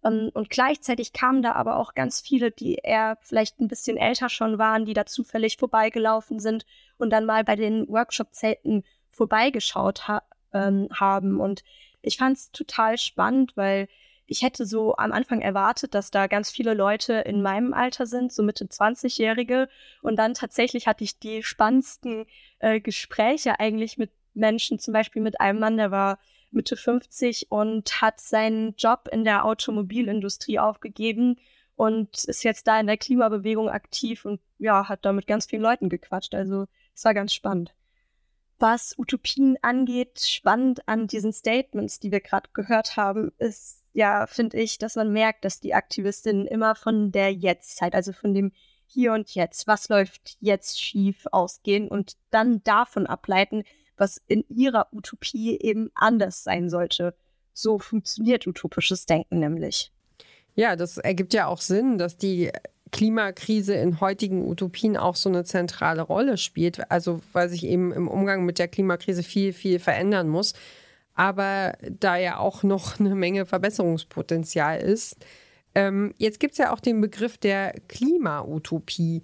Ähm, 0.08 0.32
und 0.34 0.50
gleichzeitig 0.50 1.14
kamen 1.14 1.42
da 1.42 1.54
aber 1.54 1.78
auch 1.78 1.94
ganz 1.94 2.22
viele, 2.22 2.52
die 2.52 2.76
eher 2.76 3.18
vielleicht 3.22 3.60
ein 3.60 3.68
bisschen 3.68 3.98
älter 3.98 4.30
schon 4.30 4.58
waren, 4.58 4.86
die 4.86 4.94
da 4.94 5.06
zufällig 5.06 5.58
vorbeigelaufen 5.58 6.40
sind 6.40 6.66
und 6.98 7.12
dann 7.12 7.26
mal 7.26 7.44
bei 7.44 7.56
den 7.56 7.88
Workshop-Zelten 7.88 8.84
vorbeigeschaut 9.12 10.08
ha 10.08 10.24
ähm, 10.54 10.88
haben. 10.94 11.40
Und 11.40 11.64
ich 12.02 12.18
fand 12.18 12.38
es 12.38 12.52
total 12.52 12.98
spannend, 12.98 13.54
weil 13.56 13.88
ich 14.28 14.42
hätte 14.42 14.66
so 14.66 14.96
am 14.98 15.14
Anfang 15.14 15.42
erwartet, 15.42 15.94
dass 15.94 16.12
da 16.12 16.28
ganz 16.28 16.52
viele 16.52 16.74
Leute 16.74 17.14
in 17.14 17.42
meinem 17.42 17.74
Alter 17.74 18.06
sind, 18.06 18.34
so 18.34 18.44
Mitte 18.44 18.66
20-Jährige. 18.66 19.70
Und 20.02 20.18
dann 20.18 20.34
tatsächlich 20.34 20.86
hatte 20.86 21.06
ich 21.06 21.18
die 21.20 21.44
spannendsten 21.44 22.26
äh, 22.60 22.82
Gespräche 22.82 23.60
eigentlich 23.60 23.98
mit 23.98 24.12
Menschen, 24.34 24.80
zum 24.80 24.94
Beispiel 24.94 25.22
mit 25.22 25.40
einem 25.40 25.60
Mann, 25.60 25.78
der 25.78 25.92
war 25.92 26.20
Mitte 26.52 26.76
50 26.76 27.52
und 27.52 28.02
hat 28.02 28.20
seinen 28.20 28.76
Job 28.76 29.10
in 29.12 29.24
der 29.24 29.46
Automobilindustrie 29.46 30.60
aufgegeben 30.60 31.38
und 31.76 32.24
ist 32.24 32.44
jetzt 32.44 32.68
da 32.68 32.80
in 32.80 32.88
der 32.88 32.98
Klimabewegung 32.98 33.70
aktiv 33.70 34.26
und 34.26 34.42
ja, 34.58 34.90
hat 34.90 35.06
da 35.06 35.14
mit 35.14 35.28
ganz 35.28 35.46
vielen 35.46 35.62
Leuten 35.62 35.90
gequatscht. 35.90 36.34
Also 36.34 36.66
es 36.96 37.06
war 37.06 37.14
ganz 37.14 37.34
spannend. 37.34 37.74
Was 38.60 38.98
Utopien 38.98 39.58
angeht, 39.62 40.20
spannend 40.20 40.88
an 40.88 41.06
diesen 41.06 41.32
Statements, 41.32 42.00
die 42.00 42.12
wir 42.12 42.22
gerade 42.22 42.50
gehört 42.54 42.98
haben, 42.98 43.32
ist 43.38 43.84
ja, 43.94 44.26
finde 44.28 44.58
ich, 44.58 44.80
dass 44.80 44.96
man 44.96 45.12
merkt, 45.12 45.46
dass 45.46 45.60
die 45.60 45.74
Aktivistinnen 45.76 46.48
immer 46.48 46.76
von 46.76 47.12
der 47.12 47.34
Jetztzeit, 47.34 47.94
also 47.94 48.14
von 48.14 48.34
dem 48.34 48.52
Hier 48.86 49.14
und 49.14 49.34
Jetzt, 49.36 49.68
was 49.68 49.90
läuft 49.90 50.38
jetzt 50.40 50.82
schief, 50.82 51.28
ausgehen 51.32 51.88
und 51.88 52.18
dann 52.32 52.64
davon 52.64 53.06
ableiten, 53.06 53.64
was 53.98 54.22
in 54.28 54.46
ihrer 54.50 54.88
Utopie 54.92 55.60
eben 55.60 55.90
anders 55.96 56.44
sein 56.44 56.70
sollte. 56.70 57.14
So 57.54 57.80
funktioniert 57.80 58.48
utopisches 58.48 59.06
Denken 59.06 59.40
nämlich. 59.40 59.92
Ja, 60.56 60.76
das 60.76 60.98
ergibt 60.98 61.34
ja 61.34 61.48
auch 61.48 61.62
Sinn, 61.62 61.98
dass 61.98 62.18
die 62.18 62.52
Klimakrise 62.92 63.74
in 63.76 64.00
heutigen 64.00 64.48
Utopien 64.48 64.98
auch 64.98 65.16
so 65.16 65.30
eine 65.30 65.44
zentrale 65.44 66.02
Rolle 66.02 66.38
spielt. 66.38 66.90
Also 66.90 67.20
weil 67.34 67.50
sich 67.50 67.66
eben 67.66 67.92
im 67.92 68.08
Umgang 68.08 68.46
mit 68.46 68.60
der 68.60 68.68
Klimakrise 68.68 69.24
viel, 69.24 69.54
viel 69.54 69.80
verändern 69.80 70.30
muss. 70.30 70.54
Aber 71.14 71.74
da 71.82 72.18
ja 72.18 72.38
auch 72.38 72.64
noch 72.64 73.00
eine 73.00 73.16
Menge 73.16 73.46
Verbesserungspotenzial 73.46 74.80
ist. 74.80 75.18
Ähm, 75.76 76.14
jetzt 76.18 76.40
gibt 76.40 76.54
es 76.54 76.58
ja 76.58 76.72
auch 76.74 76.80
den 76.80 77.02
Begriff 77.02 77.38
der 77.38 77.74
Klimautopie. 77.88 79.22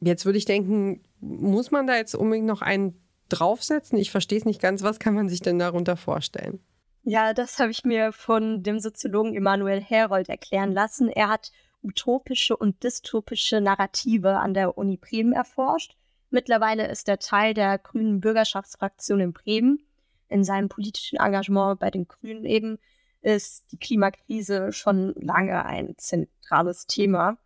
Jetzt 0.00 0.24
würde 0.24 0.38
ich 0.38 0.44
denken, 0.44 1.02
muss 1.20 1.70
man 1.70 1.86
da 1.86 1.96
jetzt 1.96 2.14
unbedingt 2.14 2.46
noch 2.46 2.62
einen 2.62 2.94
draufsetzen? 3.30 3.98
Ich 3.98 4.10
verstehe 4.10 4.38
es 4.38 4.44
nicht 4.44 4.60
ganz. 4.60 4.82
Was 4.82 4.98
kann 4.98 5.14
man 5.14 5.28
sich 5.28 5.40
denn 5.40 5.58
darunter 5.58 5.96
vorstellen? 5.96 6.60
Ja, 7.02 7.32
das 7.32 7.58
habe 7.58 7.70
ich 7.70 7.84
mir 7.84 8.12
von 8.12 8.62
dem 8.62 8.78
Soziologen 8.78 9.34
Emanuel 9.34 9.80
Herold 9.80 10.28
erklären 10.28 10.72
lassen. 10.72 11.08
Er 11.08 11.28
hat 11.28 11.50
utopische 11.82 12.56
und 12.56 12.82
dystopische 12.84 13.60
Narrative 13.60 14.38
an 14.38 14.52
der 14.52 14.76
Uni 14.76 14.98
Bremen 14.98 15.32
erforscht. 15.32 15.96
Mittlerweile 16.30 16.86
ist 16.88 17.08
er 17.08 17.18
Teil 17.18 17.54
der 17.54 17.78
Grünen 17.78 18.20
Bürgerschaftsfraktion 18.20 19.20
in 19.20 19.32
Bremen. 19.32 19.80
In 20.28 20.44
seinem 20.44 20.68
politischen 20.68 21.18
Engagement 21.18 21.80
bei 21.80 21.90
den 21.90 22.06
Grünen 22.06 22.44
eben 22.44 22.78
ist 23.22 23.72
die 23.72 23.78
Klimakrise 23.78 24.72
schon 24.72 25.14
lange 25.16 25.64
ein 25.64 25.94
zentrales 25.96 26.86
Thema. 26.86 27.38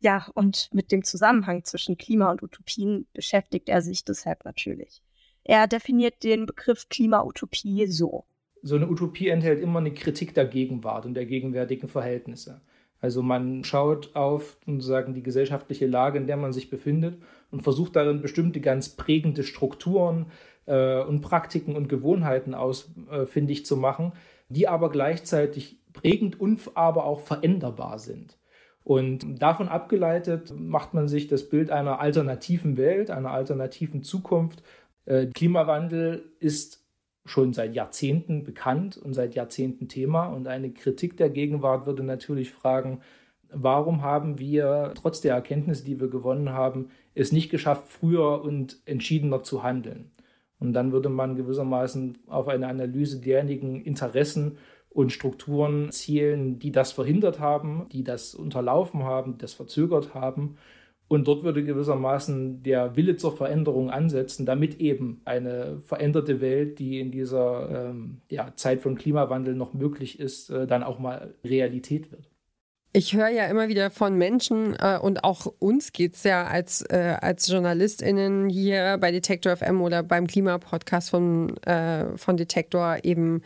Ja, 0.00 0.28
und 0.34 0.72
mit 0.72 0.92
dem 0.92 1.02
Zusammenhang 1.02 1.64
zwischen 1.64 1.96
Klima 1.96 2.30
und 2.30 2.42
Utopien 2.42 3.08
beschäftigt 3.12 3.68
er 3.68 3.82
sich 3.82 4.04
deshalb 4.04 4.44
natürlich. 4.44 5.02
Er 5.48 5.66
definiert 5.66 6.24
den 6.24 6.44
Begriff 6.44 6.90
Klimautopie 6.90 7.86
so. 7.86 8.26
So 8.60 8.76
eine 8.76 8.86
Utopie 8.86 9.28
enthält 9.28 9.62
immer 9.62 9.78
eine 9.78 9.94
Kritik 9.94 10.34
der 10.34 10.44
Gegenwart 10.44 11.06
und 11.06 11.14
der 11.14 11.24
gegenwärtigen 11.24 11.88
Verhältnisse. 11.88 12.60
Also 13.00 13.22
man 13.22 13.64
schaut 13.64 14.14
auf 14.14 14.58
sozusagen 14.66 15.14
die 15.14 15.22
gesellschaftliche 15.22 15.86
Lage, 15.86 16.18
in 16.18 16.26
der 16.26 16.36
man 16.36 16.52
sich 16.52 16.68
befindet 16.68 17.22
und 17.50 17.62
versucht 17.62 17.96
darin 17.96 18.20
bestimmte 18.20 18.60
ganz 18.60 18.90
prägende 18.90 19.42
Strukturen 19.42 20.26
äh, 20.66 21.00
und 21.00 21.22
Praktiken 21.22 21.76
und 21.76 21.88
Gewohnheiten 21.88 22.52
ausfindig 22.52 23.60
äh, 23.60 23.62
zu 23.62 23.78
machen, 23.78 24.12
die 24.50 24.68
aber 24.68 24.90
gleichzeitig 24.90 25.78
prägend 25.94 26.38
und 26.38 26.60
aber 26.74 27.04
auch 27.04 27.20
veränderbar 27.20 27.98
sind. 27.98 28.36
Und 28.84 29.40
davon 29.40 29.68
abgeleitet 29.68 30.52
macht 30.58 30.92
man 30.92 31.08
sich 31.08 31.26
das 31.26 31.48
Bild 31.48 31.70
einer 31.70 32.00
alternativen 32.00 32.76
Welt, 32.76 33.10
einer 33.10 33.30
alternativen 33.30 34.02
Zukunft, 34.02 34.62
Klimawandel 35.34 36.32
ist 36.38 36.84
schon 37.24 37.52
seit 37.52 37.74
Jahrzehnten 37.74 38.44
bekannt 38.44 38.96
und 38.96 39.14
seit 39.14 39.34
Jahrzehnten 39.34 39.88
Thema. 39.88 40.26
Und 40.26 40.48
eine 40.48 40.70
Kritik 40.70 41.16
der 41.16 41.30
Gegenwart 41.30 41.86
würde 41.86 42.02
natürlich 42.02 42.50
fragen, 42.50 43.00
warum 43.50 44.02
haben 44.02 44.38
wir 44.38 44.92
trotz 44.94 45.20
der 45.20 45.34
Erkenntnisse, 45.34 45.84
die 45.84 46.00
wir 46.00 46.08
gewonnen 46.08 46.50
haben, 46.50 46.90
es 47.14 47.32
nicht 47.32 47.50
geschafft, 47.50 47.88
früher 47.88 48.42
und 48.42 48.80
entschiedener 48.84 49.42
zu 49.42 49.62
handeln? 49.62 50.10
Und 50.58 50.72
dann 50.72 50.92
würde 50.92 51.08
man 51.08 51.36
gewissermaßen 51.36 52.18
auf 52.26 52.48
eine 52.48 52.66
Analyse 52.66 53.20
derjenigen 53.20 53.80
Interessen 53.82 54.58
und 54.90 55.12
Strukturen 55.12 55.92
zielen, 55.92 56.58
die 56.58 56.72
das 56.72 56.92
verhindert 56.92 57.38
haben, 57.38 57.86
die 57.92 58.02
das 58.02 58.34
unterlaufen 58.34 59.04
haben, 59.04 59.34
die 59.34 59.38
das 59.38 59.54
verzögert 59.54 60.14
haben 60.14 60.56
und 61.08 61.26
dort 61.26 61.42
würde 61.42 61.64
gewissermaßen 61.64 62.62
der 62.62 62.94
Wille 62.94 63.16
zur 63.16 63.36
Veränderung 63.36 63.90
ansetzen, 63.90 64.44
damit 64.44 64.78
eben 64.78 65.22
eine 65.24 65.80
veränderte 65.80 66.40
Welt, 66.42 66.78
die 66.78 67.00
in 67.00 67.10
dieser 67.10 67.88
ähm, 67.90 68.20
ja, 68.30 68.52
Zeit 68.54 68.82
von 68.82 68.94
Klimawandel 68.94 69.54
noch 69.54 69.72
möglich 69.72 70.20
ist, 70.20 70.50
äh, 70.50 70.66
dann 70.66 70.82
auch 70.82 70.98
mal 70.98 71.34
Realität 71.44 72.12
wird. 72.12 72.28
Ich 72.92 73.14
höre 73.14 73.28
ja 73.28 73.46
immer 73.46 73.68
wieder 73.68 73.90
von 73.90 74.16
Menschen 74.16 74.74
äh, 74.78 74.98
und 75.00 75.24
auch 75.24 75.46
uns 75.58 75.92
geht 75.92 76.14
es 76.14 76.24
ja 76.24 76.46
als, 76.46 76.82
äh, 76.82 77.16
als 77.20 77.46
JournalistInnen 77.46 78.48
hier 78.48 78.98
bei 78.98 79.10
Detektor 79.10 79.56
FM 79.56 79.80
oder 79.82 80.02
beim 80.02 80.26
Klimapodcast 80.26 81.10
von, 81.10 81.56
äh, 81.64 82.16
von 82.16 82.36
Detektor 82.36 82.98
eben 83.02 83.42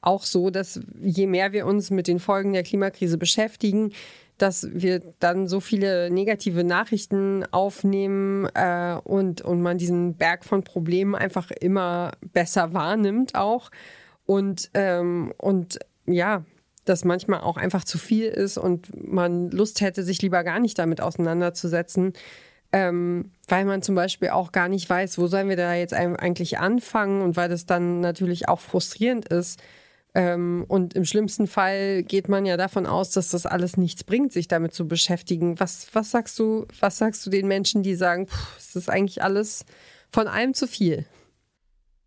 auch 0.00 0.24
so, 0.24 0.50
dass 0.50 0.80
je 1.00 1.26
mehr 1.26 1.52
wir 1.52 1.66
uns 1.66 1.90
mit 1.90 2.06
den 2.06 2.18
Folgen 2.18 2.52
der 2.52 2.62
Klimakrise 2.62 3.18
beschäftigen, 3.18 3.92
dass 4.38 4.68
wir 4.72 5.00
dann 5.20 5.46
so 5.46 5.60
viele 5.60 6.10
negative 6.10 6.64
Nachrichten 6.64 7.44
aufnehmen 7.52 8.46
äh, 8.54 8.96
und, 9.04 9.42
und 9.42 9.62
man 9.62 9.78
diesen 9.78 10.14
Berg 10.14 10.44
von 10.44 10.64
Problemen 10.64 11.14
einfach 11.14 11.50
immer 11.50 12.12
besser 12.32 12.72
wahrnimmt 12.72 13.34
auch. 13.34 13.70
Und, 14.26 14.70
ähm, 14.74 15.32
und 15.36 15.78
ja, 16.06 16.44
dass 16.84 17.04
manchmal 17.04 17.40
auch 17.40 17.56
einfach 17.56 17.84
zu 17.84 17.98
viel 17.98 18.26
ist 18.26 18.58
und 18.58 18.88
man 19.06 19.50
Lust 19.50 19.80
hätte, 19.80 20.02
sich 20.02 20.20
lieber 20.20 20.44
gar 20.44 20.58
nicht 20.58 20.78
damit 20.78 21.00
auseinanderzusetzen, 21.00 22.12
ähm, 22.72 23.30
weil 23.48 23.64
man 23.64 23.82
zum 23.82 23.94
Beispiel 23.94 24.30
auch 24.30 24.50
gar 24.50 24.68
nicht 24.68 24.90
weiß, 24.90 25.18
wo 25.18 25.28
sollen 25.28 25.48
wir 25.48 25.56
da 25.56 25.74
jetzt 25.74 25.94
eigentlich 25.94 26.58
anfangen 26.58 27.22
und 27.22 27.36
weil 27.36 27.48
das 27.48 27.66
dann 27.66 28.00
natürlich 28.00 28.48
auch 28.48 28.60
frustrierend 28.60 29.28
ist, 29.28 29.60
ähm, 30.14 30.64
und 30.68 30.94
im 30.94 31.04
schlimmsten 31.04 31.48
Fall 31.48 32.04
geht 32.04 32.28
man 32.28 32.46
ja 32.46 32.56
davon 32.56 32.86
aus, 32.86 33.10
dass 33.10 33.30
das 33.30 33.46
alles 33.46 33.76
nichts 33.76 34.04
bringt, 34.04 34.32
sich 34.32 34.46
damit 34.46 34.72
zu 34.72 34.86
beschäftigen. 34.86 35.58
Was, 35.58 35.88
was 35.92 36.12
sagst 36.12 36.38
du, 36.38 36.66
was 36.78 36.98
sagst 36.98 37.26
du 37.26 37.30
den 37.30 37.48
Menschen, 37.48 37.82
die 37.82 37.96
sagen, 37.96 38.28
es 38.56 38.76
ist 38.76 38.88
eigentlich 38.88 39.22
alles 39.22 39.64
von 40.12 40.28
allem 40.28 40.54
zu 40.54 40.68
viel? 40.68 41.04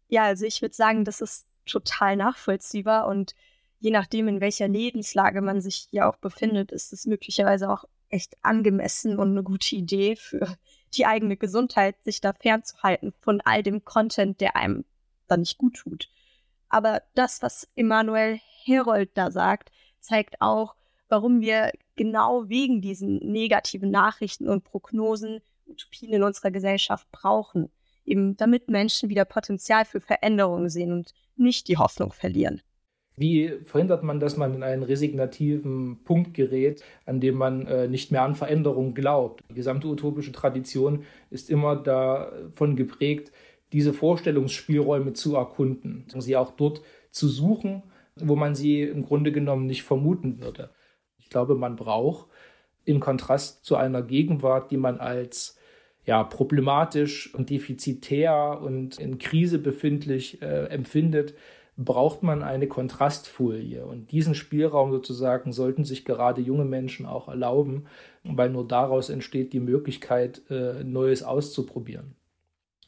Ja, 0.07 0.23
also 0.23 0.45
ich 0.45 0.61
würde 0.61 0.73
sagen, 0.73 1.03
das 1.03 1.19
ist 1.19 1.47
total 1.65 2.15
nachvollziehbar 2.15 3.07
und 3.07 3.35
je 3.79 3.91
nachdem, 3.91 4.29
in 4.29 4.39
welcher 4.39 4.69
Lebenslage 4.69 5.41
man 5.41 5.59
sich 5.59 5.89
ja 5.91 6.09
auch 6.09 6.15
befindet, 6.15 6.71
ist 6.71 6.93
es 6.93 7.05
möglicherweise 7.05 7.69
auch 7.69 7.83
echt 8.07 8.37
angemessen 8.41 9.19
und 9.19 9.31
eine 9.31 9.43
gute 9.43 9.75
Idee 9.75 10.15
für 10.15 10.55
die 10.93 11.05
eigene 11.05 11.35
Gesundheit, 11.35 12.01
sich 12.05 12.21
da 12.21 12.31
fernzuhalten 12.31 13.13
von 13.19 13.41
all 13.41 13.63
dem 13.63 13.83
Content, 13.83 14.39
der 14.39 14.55
einem 14.55 14.85
dann 15.27 15.41
nicht 15.41 15.57
gut 15.57 15.75
tut. 15.75 16.09
Aber 16.69 17.01
das, 17.15 17.41
was 17.41 17.67
Emanuel 17.75 18.39
Herold 18.65 19.11
da 19.13 19.31
sagt, 19.31 19.71
zeigt 19.99 20.41
auch, 20.41 20.75
warum 21.09 21.41
wir 21.41 21.71
genau 21.95 22.49
wegen 22.49 22.81
diesen 22.81 23.17
negativen 23.17 23.91
Nachrichten 23.91 24.47
und 24.47 24.63
Prognosen 24.63 25.41
Utopien 25.67 26.13
in 26.13 26.23
unserer 26.23 26.51
Gesellschaft 26.51 27.09
brauchen. 27.11 27.69
Eben 28.05 28.37
damit 28.37 28.69
Menschen 28.69 29.09
wieder 29.09 29.25
Potenzial 29.25 29.85
für 29.85 29.99
Veränderungen 29.99 30.69
sehen 30.69 30.93
und 30.93 31.13
nicht 31.35 31.67
die 31.67 31.77
Hoffnung 31.77 32.11
verlieren. 32.11 32.61
Wie 33.19 33.51
verhindert 33.63 34.03
man, 34.03 34.19
dass 34.19 34.37
man 34.37 34.53
in 34.53 34.61
einen 34.61 34.83
resignativen 34.83 36.03
Punkt 36.03 36.35
gerät, 36.35 36.83
an 37.07 37.19
dem 37.19 37.35
man 37.35 37.65
äh, 37.65 37.87
nicht 37.87 38.11
mehr 38.11 38.21
an 38.21 38.35
Veränderung 38.35 38.93
glaubt? 38.93 39.43
Die 39.49 39.55
gesamte 39.55 39.87
utopische 39.87 40.31
Tradition 40.31 41.03
ist 41.31 41.49
immer 41.49 41.75
davon 41.75 42.75
geprägt, 42.75 43.31
diese 43.73 43.93
Vorstellungsspielräume 43.93 45.13
zu 45.13 45.35
erkunden, 45.35 46.05
sie 46.17 46.37
auch 46.37 46.51
dort 46.51 46.81
zu 47.11 47.27
suchen, 47.27 47.83
wo 48.15 48.35
man 48.35 48.55
sie 48.55 48.81
im 48.81 49.03
Grunde 49.03 49.31
genommen 49.31 49.65
nicht 49.65 49.83
vermuten 49.83 50.41
würde. 50.41 50.71
Ich 51.17 51.29
glaube, 51.29 51.55
man 51.55 51.75
braucht 51.75 52.27
im 52.85 52.99
Kontrast 52.99 53.65
zu 53.65 53.75
einer 53.75 54.01
Gegenwart, 54.01 54.71
die 54.71 54.77
man 54.77 54.99
als 54.99 55.57
ja, 56.05 56.23
problematisch 56.23 57.33
und 57.35 57.49
defizitär 57.49 58.61
und 58.61 58.97
in 58.97 59.17
Krise 59.17 59.59
befindlich 59.59 60.41
äh, 60.41 60.67
empfindet, 60.67 61.35
braucht 61.75 62.23
man 62.23 62.43
eine 62.43 62.67
Kontrastfolie. 62.67 63.85
Und 63.85 64.11
diesen 64.11 64.33
Spielraum 64.33 64.91
sozusagen 64.91 65.51
sollten 65.51 65.85
sich 65.85 66.05
gerade 66.05 66.41
junge 66.41 66.65
Menschen 66.65 67.05
auch 67.05 67.27
erlauben, 67.27 67.85
weil 68.23 68.49
nur 68.49 68.67
daraus 68.67 69.09
entsteht 69.09 69.53
die 69.53 69.59
Möglichkeit, 69.59 70.41
äh, 70.49 70.83
Neues 70.83 71.23
auszuprobieren. 71.23 72.15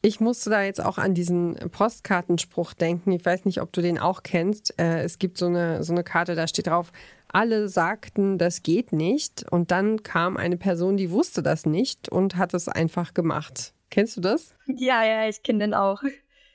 Ich 0.02 0.22
musste 0.22 0.50
da 0.50 0.64
jetzt 0.64 0.84
auch 0.84 0.98
an 0.98 1.14
diesen 1.14 1.56
Postkartenspruch 1.72 2.74
denken. 2.74 3.12
Ich 3.12 3.26
weiß 3.26 3.44
nicht, 3.44 3.62
ob 3.62 3.74
du 3.74 3.82
den 3.82 4.00
auch 4.00 4.24
kennst. 4.24 4.80
Äh, 4.80 5.02
es 5.02 5.20
gibt 5.20 5.38
so 5.38 5.48
eine, 5.48 5.84
so 5.84 5.92
eine 5.92 6.06
Karte, 6.06 6.36
da 6.36 6.48
steht 6.48 6.68
drauf, 6.68 6.92
alle 7.28 7.68
sagten, 7.68 8.38
das 8.38 8.64
geht 8.64 8.94
nicht. 8.94 9.46
Und 9.52 9.72
dann 9.72 10.02
kam 10.02 10.38
eine 10.38 10.56
Person, 10.58 10.96
die 10.96 11.12
wusste 11.12 11.44
das 11.44 11.66
nicht 11.66 12.10
und 12.10 12.38
hat 12.38 12.54
es 12.54 12.70
einfach 12.70 13.14
gemacht. 13.14 13.74
Kennst 13.90 14.16
du 14.18 14.22
das? 14.22 14.56
Ja, 14.68 15.04
ja, 15.04 15.28
ich 15.28 15.44
kenne 15.44 15.60
den 15.60 15.74
auch. 15.74 16.02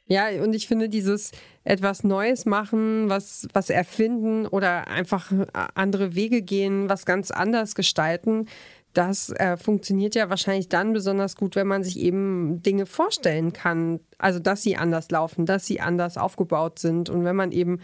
Ja, 0.06 0.28
und 0.42 0.54
ich 0.54 0.68
finde 0.68 0.88
dieses 0.88 1.32
etwas 1.64 2.04
Neues 2.04 2.44
machen, 2.44 3.08
was, 3.08 3.48
was 3.54 3.70
erfinden 3.70 4.46
oder 4.46 4.88
einfach 4.88 5.32
andere 5.74 6.14
Wege 6.14 6.42
gehen, 6.42 6.88
was 6.90 7.06
ganz 7.06 7.30
anders 7.30 7.74
gestalten, 7.74 8.46
das 8.94 9.30
äh, 9.30 9.56
funktioniert 9.56 10.14
ja 10.14 10.30
wahrscheinlich 10.30 10.68
dann 10.68 10.92
besonders 10.92 11.36
gut, 11.36 11.56
wenn 11.56 11.66
man 11.66 11.84
sich 11.84 11.98
eben 11.98 12.62
Dinge 12.62 12.86
vorstellen 12.86 13.52
kann. 13.52 14.00
Also, 14.18 14.38
dass 14.38 14.62
sie 14.62 14.76
anders 14.76 15.10
laufen, 15.10 15.46
dass 15.46 15.66
sie 15.66 15.80
anders 15.80 16.16
aufgebaut 16.16 16.78
sind. 16.78 17.10
Und 17.10 17.24
wenn 17.24 17.36
man 17.36 17.52
eben 17.52 17.80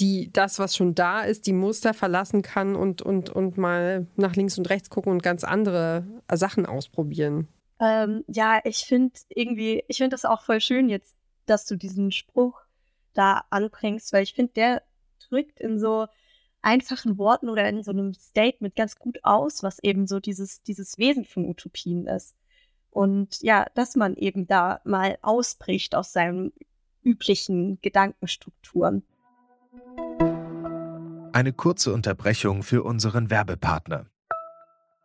die, 0.00 0.30
das, 0.32 0.58
was 0.58 0.76
schon 0.76 0.94
da 0.94 1.22
ist, 1.22 1.46
die 1.46 1.52
Muster 1.52 1.94
verlassen 1.94 2.42
kann 2.42 2.76
und, 2.76 3.02
und, 3.02 3.30
und 3.30 3.56
mal 3.56 4.06
nach 4.16 4.36
links 4.36 4.58
und 4.58 4.68
rechts 4.68 4.90
gucken 4.90 5.12
und 5.12 5.22
ganz 5.22 5.44
andere 5.44 6.04
Sachen 6.32 6.66
ausprobieren. 6.66 7.48
Ähm, 7.80 8.24
ja, 8.26 8.60
ich 8.64 8.78
finde 8.78 9.14
irgendwie, 9.28 9.84
ich 9.88 9.98
finde 9.98 10.14
das 10.14 10.24
auch 10.24 10.42
voll 10.42 10.60
schön 10.60 10.88
jetzt, 10.88 11.16
dass 11.46 11.64
du 11.64 11.76
diesen 11.76 12.12
Spruch 12.12 12.60
da 13.14 13.44
anbringst, 13.50 14.12
weil 14.12 14.22
ich 14.22 14.34
finde, 14.34 14.52
der 14.52 14.82
drückt 15.28 15.60
in 15.60 15.78
so 15.78 16.06
einfachen 16.62 17.18
Worten 17.18 17.48
oder 17.48 17.68
in 17.68 17.82
so 17.82 17.90
einem 17.90 18.14
Statement 18.14 18.74
ganz 18.76 18.96
gut 18.96 19.18
aus, 19.22 19.62
was 19.62 19.78
eben 19.80 20.06
so 20.06 20.20
dieses, 20.20 20.62
dieses 20.62 20.98
Wesen 20.98 21.24
von 21.24 21.48
Utopien 21.48 22.06
ist. 22.06 22.34
Und 22.90 23.42
ja, 23.42 23.66
dass 23.74 23.96
man 23.96 24.16
eben 24.16 24.46
da 24.46 24.80
mal 24.84 25.18
ausbricht 25.22 25.94
aus 25.94 26.12
seinen 26.12 26.52
üblichen 27.02 27.80
Gedankenstrukturen. 27.82 29.02
Eine 31.32 31.52
kurze 31.52 31.92
Unterbrechung 31.92 32.62
für 32.62 32.82
unseren 32.82 33.30
Werbepartner. 33.30 34.11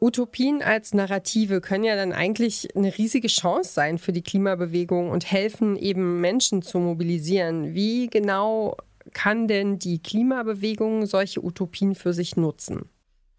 Utopien 0.00 0.62
als 0.62 0.94
Narrative 0.94 1.60
können 1.60 1.84
ja 1.84 1.96
dann 1.96 2.12
eigentlich 2.12 2.74
eine 2.76 2.96
riesige 2.96 3.28
Chance 3.28 3.72
sein 3.72 3.98
für 3.98 4.12
die 4.12 4.22
Klimabewegung 4.22 5.10
und 5.10 5.30
helfen 5.30 5.76
eben 5.76 6.20
Menschen 6.20 6.62
zu 6.62 6.78
mobilisieren. 6.78 7.74
Wie 7.74 8.06
genau 8.06 8.76
kann 9.12 9.48
denn 9.48 9.78
die 9.78 10.00
Klimabewegung 10.00 11.06
solche 11.06 11.44
Utopien 11.44 11.94
für 11.94 12.12
sich 12.12 12.36
nutzen? 12.36 12.88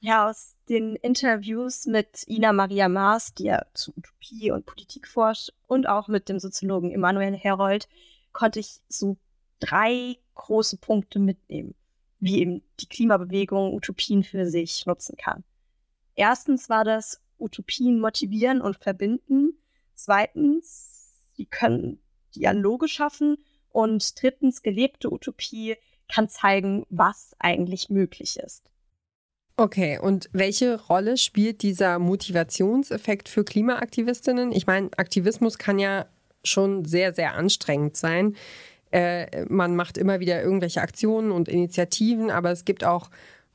Ja, 0.01 0.29
aus 0.29 0.55
den 0.69 0.95
Interviews 0.95 1.85
mit 1.85 2.25
Ina 2.27 2.53
Maria 2.53 2.87
Maas, 2.87 3.33
die 3.33 3.45
ja 3.45 3.61
zu 3.73 3.93
Utopie 3.95 4.51
und 4.51 4.65
Politik 4.65 5.07
forscht, 5.07 5.51
und 5.67 5.87
auch 5.87 6.07
mit 6.07 6.29
dem 6.29 6.39
Soziologen 6.39 6.91
Emanuel 6.91 7.35
Herold, 7.35 7.87
konnte 8.31 8.59
ich 8.59 8.79
so 8.87 9.17
drei 9.59 10.17
große 10.35 10.77
Punkte 10.77 11.19
mitnehmen, 11.19 11.75
wie 12.19 12.39
eben 12.39 12.63
die 12.79 12.87
Klimabewegung 12.87 13.73
Utopien 13.73 14.23
für 14.23 14.49
sich 14.49 14.85
nutzen 14.85 15.17
kann. 15.17 15.43
Erstens 16.19 16.67
war 16.67 16.83
das 16.83 17.21
Utopien 17.37 18.01
motivieren 18.01 18.59
und 18.59 18.75
verbinden. 18.75 19.53
Zweitens, 19.93 21.13
sie 21.31 21.45
können 21.45 22.01
Dialoge 22.35 22.89
schaffen. 22.89 23.37
Und 23.69 24.21
drittens, 24.21 24.61
gelebte 24.61 25.13
Utopie 25.13 25.77
kann 26.13 26.27
zeigen, 26.27 26.85
was 26.89 27.37
eigentlich 27.39 27.89
möglich 27.89 28.37
ist. 28.37 28.69
Okay, 29.55 29.97
und 29.97 30.29
welche 30.33 30.81
Rolle 30.87 31.15
spielt 31.15 31.61
dieser 31.61 31.99
Motivationseffekt 31.99 33.29
für 33.29 33.45
Klimaaktivistinnen? 33.45 34.51
Ich 34.51 34.67
meine, 34.67 34.89
Aktivismus 34.97 35.57
kann 35.57 35.79
ja 35.79 36.05
schon 36.43 36.83
sehr, 36.83 37.13
sehr 37.13 37.35
anstrengend 37.35 37.95
sein. 37.95 38.35
Äh, 38.91 39.45
man 39.45 39.73
macht 39.77 39.97
immer 39.97 40.19
wieder 40.19 40.43
irgendwelche 40.43 40.81
Aktionen 40.81 41.31
und 41.31 41.47
Initiativen, 41.47 42.29
aber 42.29 42.51
es 42.51 42.65
gibt 42.65 42.83
auch 42.83 43.09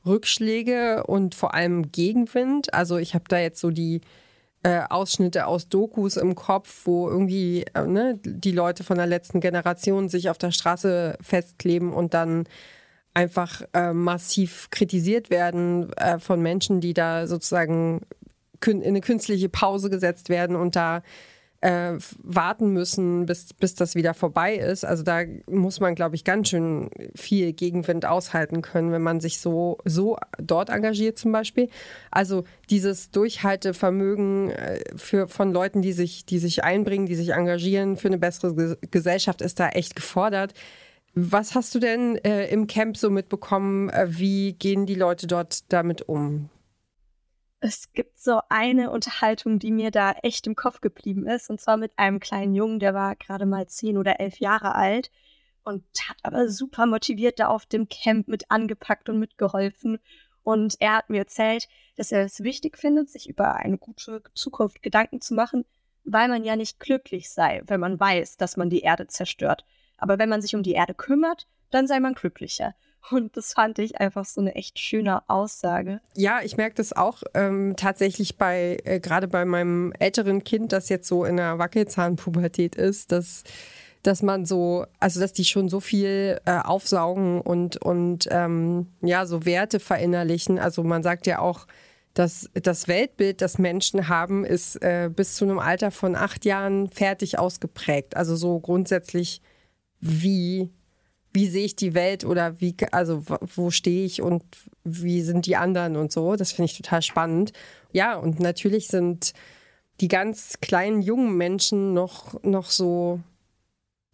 Rückschläge 0.05 1.03
und 1.05 1.35
vor 1.35 1.53
allem 1.53 1.91
Gegenwind. 1.91 2.73
Also 2.73 2.97
ich 2.97 3.13
habe 3.13 3.25
da 3.27 3.39
jetzt 3.39 3.59
so 3.59 3.69
die 3.69 4.01
äh, 4.63 4.81
Ausschnitte 4.89 5.47
aus 5.47 5.69
Dokus 5.69 6.17
im 6.17 6.35
Kopf, 6.35 6.81
wo 6.85 7.07
irgendwie 7.07 7.65
äh, 7.73 7.85
ne, 7.85 8.19
die 8.23 8.51
Leute 8.51 8.83
von 8.83 8.97
der 8.97 9.07
letzten 9.07 9.39
Generation 9.39 10.09
sich 10.09 10.29
auf 10.29 10.37
der 10.37 10.51
Straße 10.51 11.17
festkleben 11.21 11.93
und 11.93 12.13
dann 12.13 12.45
einfach 13.13 13.61
äh, 13.73 13.93
massiv 13.93 14.69
kritisiert 14.71 15.29
werden 15.29 15.93
äh, 15.93 16.19
von 16.19 16.41
Menschen, 16.41 16.81
die 16.81 16.93
da 16.93 17.27
sozusagen 17.27 18.01
in 18.65 18.83
eine 18.83 19.01
künstliche 19.01 19.49
Pause 19.49 19.89
gesetzt 19.89 20.29
werden 20.29 20.55
und 20.55 20.75
da 20.75 21.03
äh, 21.65 21.97
warten 22.21 22.73
müssen, 22.73 23.25
bis, 23.25 23.51
bis 23.55 23.73
das 23.73 23.95
wieder 23.95 24.13
vorbei 24.13 24.55
ist. 24.55 24.85
Also 24.85 25.01
da 25.01 25.23
muss 25.49 25.79
man, 25.79 25.95
glaube 25.95 26.13
ich, 26.13 26.23
ganz 26.23 26.49
schön 26.49 26.91
viel 27.15 27.53
Gegenwind 27.53 28.05
aushalten 28.05 28.61
können, 28.61 28.91
wenn 28.91 29.01
man 29.01 29.19
sich 29.19 29.39
so, 29.39 29.79
so 29.83 30.15
dort 30.37 30.69
engagiert 30.69 31.17
zum 31.17 31.31
Beispiel. 31.31 31.69
Also 32.11 32.43
dieses 32.69 33.09
Durchhaltevermögen 33.09 34.51
äh, 34.51 34.79
für, 34.95 35.27
von 35.27 35.51
Leuten, 35.51 35.81
die 35.81 35.93
sich, 35.93 36.23
die 36.23 36.37
sich 36.37 36.63
einbringen, 36.63 37.07
die 37.07 37.15
sich 37.15 37.33
engagieren 37.33 37.97
für 37.97 38.09
eine 38.09 38.19
bessere 38.19 38.77
Gesellschaft, 38.91 39.41
ist 39.41 39.59
da 39.59 39.69
echt 39.69 39.95
gefordert. 39.95 40.53
Was 41.15 41.55
hast 41.55 41.73
du 41.73 41.79
denn 41.79 42.17
äh, 42.23 42.47
im 42.49 42.67
Camp 42.67 42.95
so 42.95 43.09
mitbekommen? 43.09 43.89
Äh, 43.89 44.05
wie 44.09 44.53
gehen 44.53 44.85
die 44.85 44.93
Leute 44.93 45.25
dort 45.25 45.71
damit 45.73 46.07
um? 46.07 46.51
Es 47.65 47.91
gibt 47.93 48.19
so 48.19 48.41
eine 48.49 48.91
Unterhaltung, 48.91 49.57
die 49.57 49.71
mir 49.71 49.89
da 49.89 50.11
echt 50.21 50.45
im 50.45 50.55
Kopf 50.55 50.81
geblieben 50.81 51.25
ist, 51.25 51.49
und 51.49 51.59
zwar 51.59 51.77
mit 51.77 51.97
einem 51.97 52.19
kleinen 52.19 52.53
Jungen, 52.53 52.79
der 52.79 52.93
war 52.93 53.15
gerade 53.15 53.47
mal 53.47 53.67
zehn 53.67 53.97
oder 53.97 54.19
elf 54.19 54.37
Jahre 54.37 54.75
alt 54.75 55.09
und 55.63 55.83
hat 56.07 56.17
aber 56.21 56.47
super 56.47 56.85
motiviert 56.85 57.39
da 57.39 57.47
auf 57.47 57.65
dem 57.65 57.89
Camp 57.89 58.27
mit 58.27 58.51
angepackt 58.51 59.09
und 59.09 59.17
mitgeholfen. 59.17 59.97
Und 60.43 60.75
er 60.79 60.97
hat 60.97 61.09
mir 61.09 61.17
erzählt, 61.17 61.67
dass 61.95 62.11
er 62.11 62.23
es 62.23 62.43
wichtig 62.43 62.77
findet, 62.77 63.09
sich 63.09 63.27
über 63.27 63.55
eine 63.55 63.79
gute 63.79 64.21
Zukunft 64.35 64.83
Gedanken 64.83 65.19
zu 65.19 65.33
machen, 65.33 65.65
weil 66.03 66.27
man 66.27 66.43
ja 66.43 66.55
nicht 66.55 66.79
glücklich 66.79 67.31
sei, 67.31 67.63
wenn 67.65 67.79
man 67.79 67.99
weiß, 67.99 68.37
dass 68.37 68.57
man 68.57 68.69
die 68.69 68.81
Erde 68.81 69.07
zerstört. 69.07 69.65
Aber 69.97 70.19
wenn 70.19 70.29
man 70.29 70.43
sich 70.43 70.55
um 70.55 70.61
die 70.61 70.73
Erde 70.73 70.93
kümmert, 70.93 71.47
dann 71.71 71.87
sei 71.87 71.99
man 71.99 72.13
glücklicher. 72.13 72.75
Und 73.11 73.37
das 73.37 73.53
fand 73.53 73.79
ich 73.79 73.99
einfach 73.99 74.25
so 74.25 74.41
eine 74.41 74.55
echt 74.55 74.79
schöne 74.79 75.27
Aussage. 75.29 76.01
Ja, 76.15 76.41
ich 76.43 76.57
merke 76.57 76.75
das 76.75 76.93
auch 76.93 77.21
ähm, 77.33 77.75
tatsächlich 77.77 78.37
bei, 78.37 78.77
äh, 78.83 78.99
gerade 78.99 79.27
bei 79.27 79.45
meinem 79.45 79.93
älteren 79.99 80.43
Kind, 80.43 80.71
das 80.71 80.89
jetzt 80.89 81.07
so 81.07 81.25
in 81.25 81.37
der 81.37 81.59
Wackelzahnpubertät 81.59 82.75
ist, 82.75 83.11
dass 83.11 83.43
dass 84.05 84.21
man 84.21 84.45
so, 84.45 84.85
also 84.99 85.19
dass 85.19 85.33
die 85.33 85.45
schon 85.45 85.67
so 85.67 85.79
viel 85.79 86.39
äh, 86.45 86.59
aufsaugen 86.59 87.41
und, 87.41 87.77
und 87.77 88.27
ähm, 88.29 88.87
ja, 89.01 89.25
so 89.25 89.45
Werte 89.45 89.79
verinnerlichen. 89.79 90.59
Also 90.59 90.83
man 90.83 91.01
sagt 91.01 91.25
ja 91.25 91.39
auch, 91.39 91.65
dass 92.13 92.49
das 92.53 92.87
Weltbild, 92.87 93.41
das 93.41 93.57
Menschen 93.57 94.07
haben, 94.07 94.45
ist 94.45 94.81
äh, 94.81 95.09
bis 95.13 95.35
zu 95.35 95.45
einem 95.45 95.59
Alter 95.59 95.91
von 95.91 96.15
acht 96.15 96.45
Jahren 96.45 96.89
fertig 96.89 97.39
ausgeprägt. 97.39 98.15
Also 98.15 98.35
so 98.35 98.59
grundsätzlich, 98.59 99.41
wie 99.99 100.69
wie 101.35 101.47
sehe 101.47 101.65
ich 101.65 101.75
die 101.75 101.93
Welt 101.93 102.25
oder 102.25 102.59
wie, 102.61 102.75
also 102.91 103.23
wo 103.55 103.69
stehe 103.69 104.05
ich 104.05 104.21
und 104.21 104.43
wie 104.83 105.21
sind 105.21 105.45
die 105.45 105.57
anderen 105.57 105.97
und 105.97 106.11
so. 106.11 106.35
Das 106.35 106.53
finde 106.53 106.71
ich 106.71 106.77
total 106.77 107.01
spannend. 107.01 107.51
Ja, 107.91 108.15
und 108.15 108.39
natürlich 108.39 108.87
sind 108.87 109.33
die 110.01 110.07
ganz 110.07 110.59
kleinen 110.61 111.01
jungen 111.01 111.35
Menschen 111.37 111.93
noch, 111.93 112.41
noch 112.43 112.71
so 112.71 113.19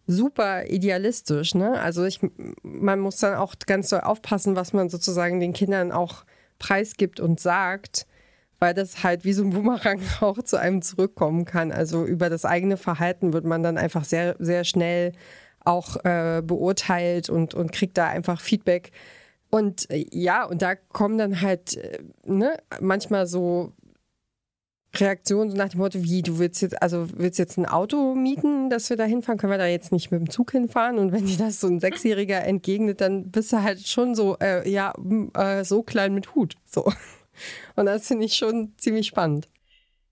super 0.06 0.66
idealistisch. 0.66 1.54
Ne? 1.54 1.80
Also 1.80 2.04
ich, 2.04 2.20
man 2.62 2.98
muss 2.98 3.16
dann 3.18 3.36
auch 3.36 3.54
ganz 3.66 3.88
doll 3.88 4.00
aufpassen, 4.00 4.56
was 4.56 4.72
man 4.72 4.90
sozusagen 4.90 5.40
den 5.40 5.52
Kindern 5.52 5.92
auch 5.92 6.24
preisgibt 6.58 7.20
und 7.20 7.40
sagt, 7.40 8.06
weil 8.58 8.74
das 8.74 9.02
halt 9.02 9.24
wie 9.24 9.32
so 9.32 9.44
ein 9.44 9.50
Boomerang 9.50 10.00
auch 10.20 10.42
zu 10.42 10.56
einem 10.56 10.82
zurückkommen 10.82 11.44
kann. 11.44 11.70
Also 11.72 12.04
über 12.04 12.30
das 12.30 12.44
eigene 12.44 12.76
Verhalten 12.76 13.32
wird 13.32 13.44
man 13.44 13.62
dann 13.62 13.78
einfach 13.78 14.04
sehr, 14.04 14.36
sehr 14.38 14.64
schnell 14.64 15.12
auch 15.64 16.04
äh, 16.04 16.42
beurteilt 16.44 17.30
und, 17.30 17.54
und 17.54 17.72
kriegt 17.72 17.98
da 17.98 18.08
einfach 18.08 18.40
Feedback. 18.40 18.92
Und 19.50 19.90
äh, 19.90 20.06
ja, 20.10 20.44
und 20.44 20.62
da 20.62 20.74
kommen 20.74 21.18
dann 21.18 21.40
halt 21.40 21.76
äh, 21.76 21.98
ne, 22.24 22.56
manchmal 22.80 23.26
so 23.26 23.72
Reaktionen 24.94 25.50
nach 25.54 25.70
dem 25.70 25.78
Motto, 25.78 26.02
wie, 26.02 26.22
du 26.22 26.38
willst 26.38 26.60
jetzt, 26.60 26.82
also 26.82 27.06
willst 27.16 27.38
jetzt 27.38 27.56
ein 27.56 27.66
Auto 27.66 28.14
mieten, 28.14 28.68
dass 28.68 28.90
wir 28.90 28.96
da 28.96 29.04
hinfahren? 29.04 29.38
Können 29.38 29.52
wir 29.52 29.58
da 29.58 29.66
jetzt 29.66 29.90
nicht 29.90 30.10
mit 30.10 30.20
dem 30.20 30.28
Zug 30.28 30.52
hinfahren? 30.52 30.98
Und 30.98 31.12
wenn 31.12 31.26
dir 31.26 31.38
das 31.38 31.60
so 31.60 31.66
ein 31.66 31.80
Sechsjähriger 31.80 32.44
entgegnet, 32.44 33.00
dann 33.00 33.30
bist 33.30 33.52
du 33.52 33.62
halt 33.62 33.86
schon 33.86 34.14
so, 34.14 34.36
äh, 34.40 34.68
ja, 34.68 34.92
äh, 35.34 35.64
so 35.64 35.82
klein 35.82 36.14
mit 36.14 36.34
Hut. 36.34 36.56
So. 36.66 36.92
Und 37.76 37.86
das 37.86 38.06
finde 38.06 38.26
ich 38.26 38.36
schon 38.36 38.74
ziemlich 38.76 39.06
spannend. 39.06 39.48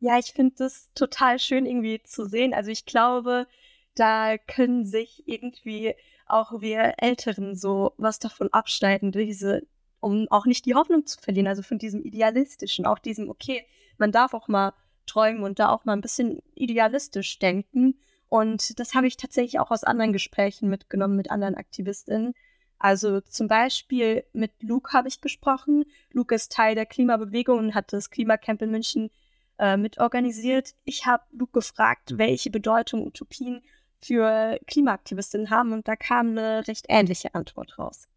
Ja, 0.01 0.19
ich 0.19 0.33
finde 0.33 0.55
das 0.57 0.89
total 0.95 1.39
schön 1.39 1.67
irgendwie 1.67 2.03
zu 2.03 2.25
sehen. 2.25 2.55
Also 2.55 2.71
ich 2.71 2.87
glaube, 2.87 3.47
da 3.94 4.38
können 4.38 4.85
sich 4.85 5.22
irgendwie 5.26 5.94
auch 6.26 6.61
wir 6.61 6.94
Älteren 6.98 7.57
so 7.57 7.92
was 7.96 8.18
davon 8.18 8.53
abschneiden, 8.53 9.12
diese, 9.12 9.62
um 10.00 10.26
auch 10.31 10.46
nicht 10.46 10.66
die 10.66 10.74
Hoffnung 10.74 11.07
zu 11.07 11.18
verlieren, 11.20 11.48
also 11.48 11.62
von 11.62 11.79
diesem 11.79 12.03
Idealistischen, 12.03 12.87
auch 12.87 12.98
diesem, 12.98 13.29
okay, 13.29 13.66
man 13.98 14.12
darf 14.12 14.35
auch 14.35 14.48
mal 14.48 14.72
träumen 15.07 15.42
und 15.42 15.59
da 15.59 15.70
auch 15.70 15.85
mal 15.85 15.92
ein 15.92 16.00
bisschen 16.00 16.40
idealistisch 16.55 17.38
denken. 17.38 17.98
Und 18.29 18.79
das 18.79 18.94
habe 18.94 19.09
ich 19.09 19.16
tatsächlich 19.16 19.59
auch 19.59 19.72
aus 19.72 19.83
anderen 19.83 20.12
Gesprächen 20.12 20.68
mitgenommen 20.68 21.16
mit 21.16 21.31
anderen 21.31 21.57
Aktivistinnen. 21.57 22.35
Also 22.79 23.20
zum 23.20 23.48
Beispiel 23.48 24.24
mit 24.33 24.53
Luke 24.62 24.92
habe 24.92 25.09
ich 25.09 25.20
gesprochen. 25.20 25.85
Luke 26.12 26.35
ist 26.35 26.53
Teil 26.53 26.74
der 26.74 26.87
Klimabewegung 26.87 27.59
und 27.59 27.74
hat 27.74 27.92
das 27.92 28.09
Klimacamp 28.09 28.62
in 28.62 28.70
München 28.70 29.11
äh, 29.59 29.76
mitorganisiert. 29.76 30.74
Ich 30.85 31.07
habe 31.07 31.24
Luke 31.33 31.53
gefragt, 31.53 32.16
welche 32.16 32.50
Bedeutung 32.50 33.07
Utopien 33.07 33.62
für 34.03 34.59
Klimaaktivistinnen 34.67 35.51
haben 35.51 35.73
und 35.73 35.89
da 35.89 35.97
kam 35.97 36.31
eine 36.31 36.67
recht 36.67 36.87
ähnliche 36.89 37.35
Antwort 37.35 37.79
raus. 37.79 38.09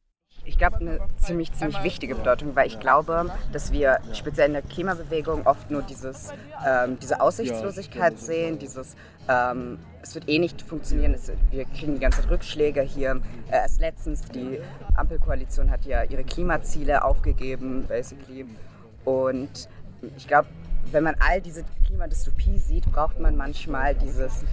Ich 0.45 0.57
glaube, 0.57 0.77
eine 0.77 0.99
ziemlich, 1.17 1.53
ziemlich 1.53 1.81
wichtige 1.83 2.15
Bedeutung, 2.15 2.53
weil 2.53 2.67
ich 2.67 2.77
glaube, 2.79 3.31
dass 3.53 3.71
wir 3.71 3.99
speziell 4.11 4.47
in 4.47 4.53
der 4.53 4.61
Klimabewegung 4.61 5.47
oft 5.47 5.71
nur 5.71 5.83
dieses, 5.83 6.33
ähm, 6.67 6.97
diese 7.01 7.21
Aussichtslosigkeit 7.21 8.19
sehen, 8.19 8.59
dieses, 8.59 8.97
ähm, 9.29 9.79
es 10.01 10.13
wird 10.15 10.27
eh 10.27 10.39
nicht 10.39 10.61
funktionieren, 10.61 11.13
es, 11.13 11.31
wir 11.49 11.63
kriegen 11.65 11.93
die 11.93 12.01
ganze 12.01 12.21
Zeit 12.21 12.29
Rückschläge 12.29 12.81
hier. 12.81 13.21
Äh, 13.49 13.55
erst 13.55 13.79
letztens, 13.79 14.23
die 14.23 14.59
Ampelkoalition 14.95 15.71
hat 15.71 15.85
ja 15.85 16.03
ihre 16.03 16.25
Klimaziele 16.25 17.05
aufgegeben, 17.05 17.85
basically. 17.87 18.45
Und 19.05 19.69
ich 20.17 20.27
glaube, 20.27 20.49
wenn 20.91 21.03
man 21.03 21.15
all 21.19 21.41
diese 21.41 21.63
Klimadystopie 21.85 22.57
sieht, 22.57 22.91
braucht 22.91 23.19
man 23.19 23.35
manchmal 23.35 23.95
dieses, 23.95 24.43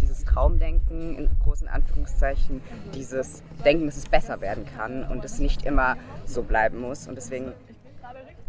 dieses 0.00 0.24
Traumdenken, 0.24 1.16
in 1.16 1.30
großen 1.42 1.68
Anführungszeichen, 1.68 2.60
dieses 2.94 3.42
Denken, 3.64 3.86
dass 3.86 3.96
es 3.96 4.08
besser 4.08 4.40
werden 4.40 4.66
kann 4.76 5.04
und 5.08 5.24
es 5.24 5.38
nicht 5.38 5.64
immer 5.64 5.96
so 6.24 6.42
bleiben 6.42 6.80
muss. 6.80 7.06
Und 7.06 7.16
deswegen 7.16 7.52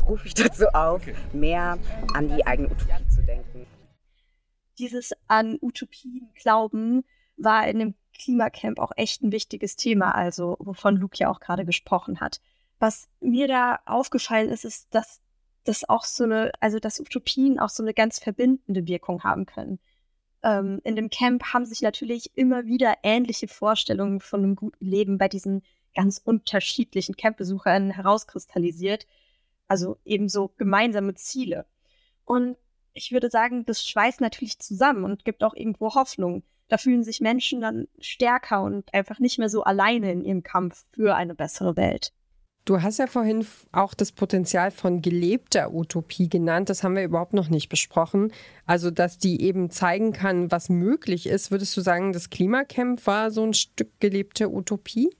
rufe 0.08 0.28
ich 0.28 0.34
dazu 0.34 0.68
auf, 0.74 1.02
mehr 1.34 1.78
an 2.14 2.30
die 2.30 2.46
eigene 2.46 2.70
Utopie 2.70 3.08
zu 3.10 3.22
denken. 3.24 3.66
Dieses 4.78 5.14
an 5.28 5.58
Utopien 5.62 6.30
glauben 6.36 7.04
war 7.38 7.68
in 7.68 7.80
dem 7.80 7.96
Klimacamp 8.18 8.80
auch 8.80 8.92
echt 8.96 9.22
ein 9.22 9.32
wichtiges 9.32 9.76
Thema, 9.76 10.14
also 10.14 10.58
wovon 10.60 10.98
Luke 10.98 11.18
ja 11.18 11.30
auch 11.30 11.40
gerade 11.40 11.66
gesprochen 11.66 12.20
hat. 12.20 12.40
Was 12.80 13.10
mir 13.20 13.48
da 13.48 13.80
aufgefallen 13.86 14.50
ist, 14.50 14.66
ist, 14.66 14.94
dass 14.94 15.22
das 15.66 15.88
auch 15.88 16.06
so 16.06 16.24
eine, 16.24 16.52
also 16.60 16.80
dass 16.80 17.00
Utopien 17.00 17.60
auch 17.60 17.70
so 17.70 17.84
eine 17.84 17.94
ganz 17.94 18.20
verbindende 18.20 18.88
Wirkung 18.88 19.24
haben 19.24 19.46
können. 19.46 19.80
Ähm, 20.44 20.80
in 20.84 20.96
dem 20.96 21.10
Camp 21.10 21.44
haben 21.54 21.66
sich 21.66 21.82
natürlich 21.82 22.32
immer 22.36 22.66
wieder 22.66 22.96
ähnliche 23.04 23.48
Vorstellungen 23.48 24.20
von 24.22 24.44
einem 24.44 24.56
guten 24.56 24.86
Leben 24.86 25.18
bei 25.18 25.28
diesen 25.28 25.64
ganz 25.96 26.22
unterschiedlichen 26.24 27.16
Campbesuchern 27.16 27.92
herauskristallisiert. 27.92 29.08
Also 29.68 29.98
ebenso 30.06 30.50
gemeinsame 30.58 31.16
Ziele. 31.16 31.66
Und 32.26 32.58
ich 32.94 33.12
würde 33.12 33.30
sagen, 33.30 33.66
das 33.66 33.86
schweißt 33.86 34.22
natürlich 34.22 34.60
zusammen 34.60 35.04
und 35.04 35.26
gibt 35.26 35.44
auch 35.44 35.56
irgendwo 35.56 35.96
Hoffnung. 35.96 36.44
Da 36.68 36.78
fühlen 36.78 37.04
sich 37.04 37.22
Menschen 37.22 37.62
dann 37.62 37.88
stärker 38.00 38.62
und 38.62 38.94
einfach 38.94 39.20
nicht 39.20 39.38
mehr 39.40 39.50
so 39.50 39.64
alleine 39.64 40.12
in 40.12 40.24
ihrem 40.24 40.44
Kampf 40.44 40.86
für 40.94 41.16
eine 41.16 41.36
bessere 41.36 41.76
Welt. 41.76 42.14
Du 42.66 42.82
hast 42.82 42.98
ja 42.98 43.06
vorhin 43.06 43.46
auch 43.72 43.94
das 43.94 44.12
Potenzial 44.12 44.72
von 44.72 45.04
gelebter 45.04 45.72
Utopie 45.72 46.28
genannt. 46.28 46.70
Das 46.70 46.84
haben 46.84 46.96
wir 46.96 47.04
überhaupt 47.04 47.34
noch 47.34 47.50
nicht 47.50 47.70
besprochen. 47.70 48.34
Also, 48.66 48.90
dass 48.90 49.20
die 49.20 49.42
eben 49.42 49.70
zeigen 49.70 50.14
kann, 50.14 50.52
was 50.52 50.70
möglich 50.70 51.28
ist. 51.28 51.52
Würdest 51.52 51.78
du 51.78 51.82
sagen, 51.82 52.12
das 52.12 52.32
Klimacamp 52.32 53.06
war 53.06 53.30
so 53.30 53.44
ein 53.44 53.54
Stück 53.54 54.00
gelebte 54.00 54.50
Utopie? 54.50 55.16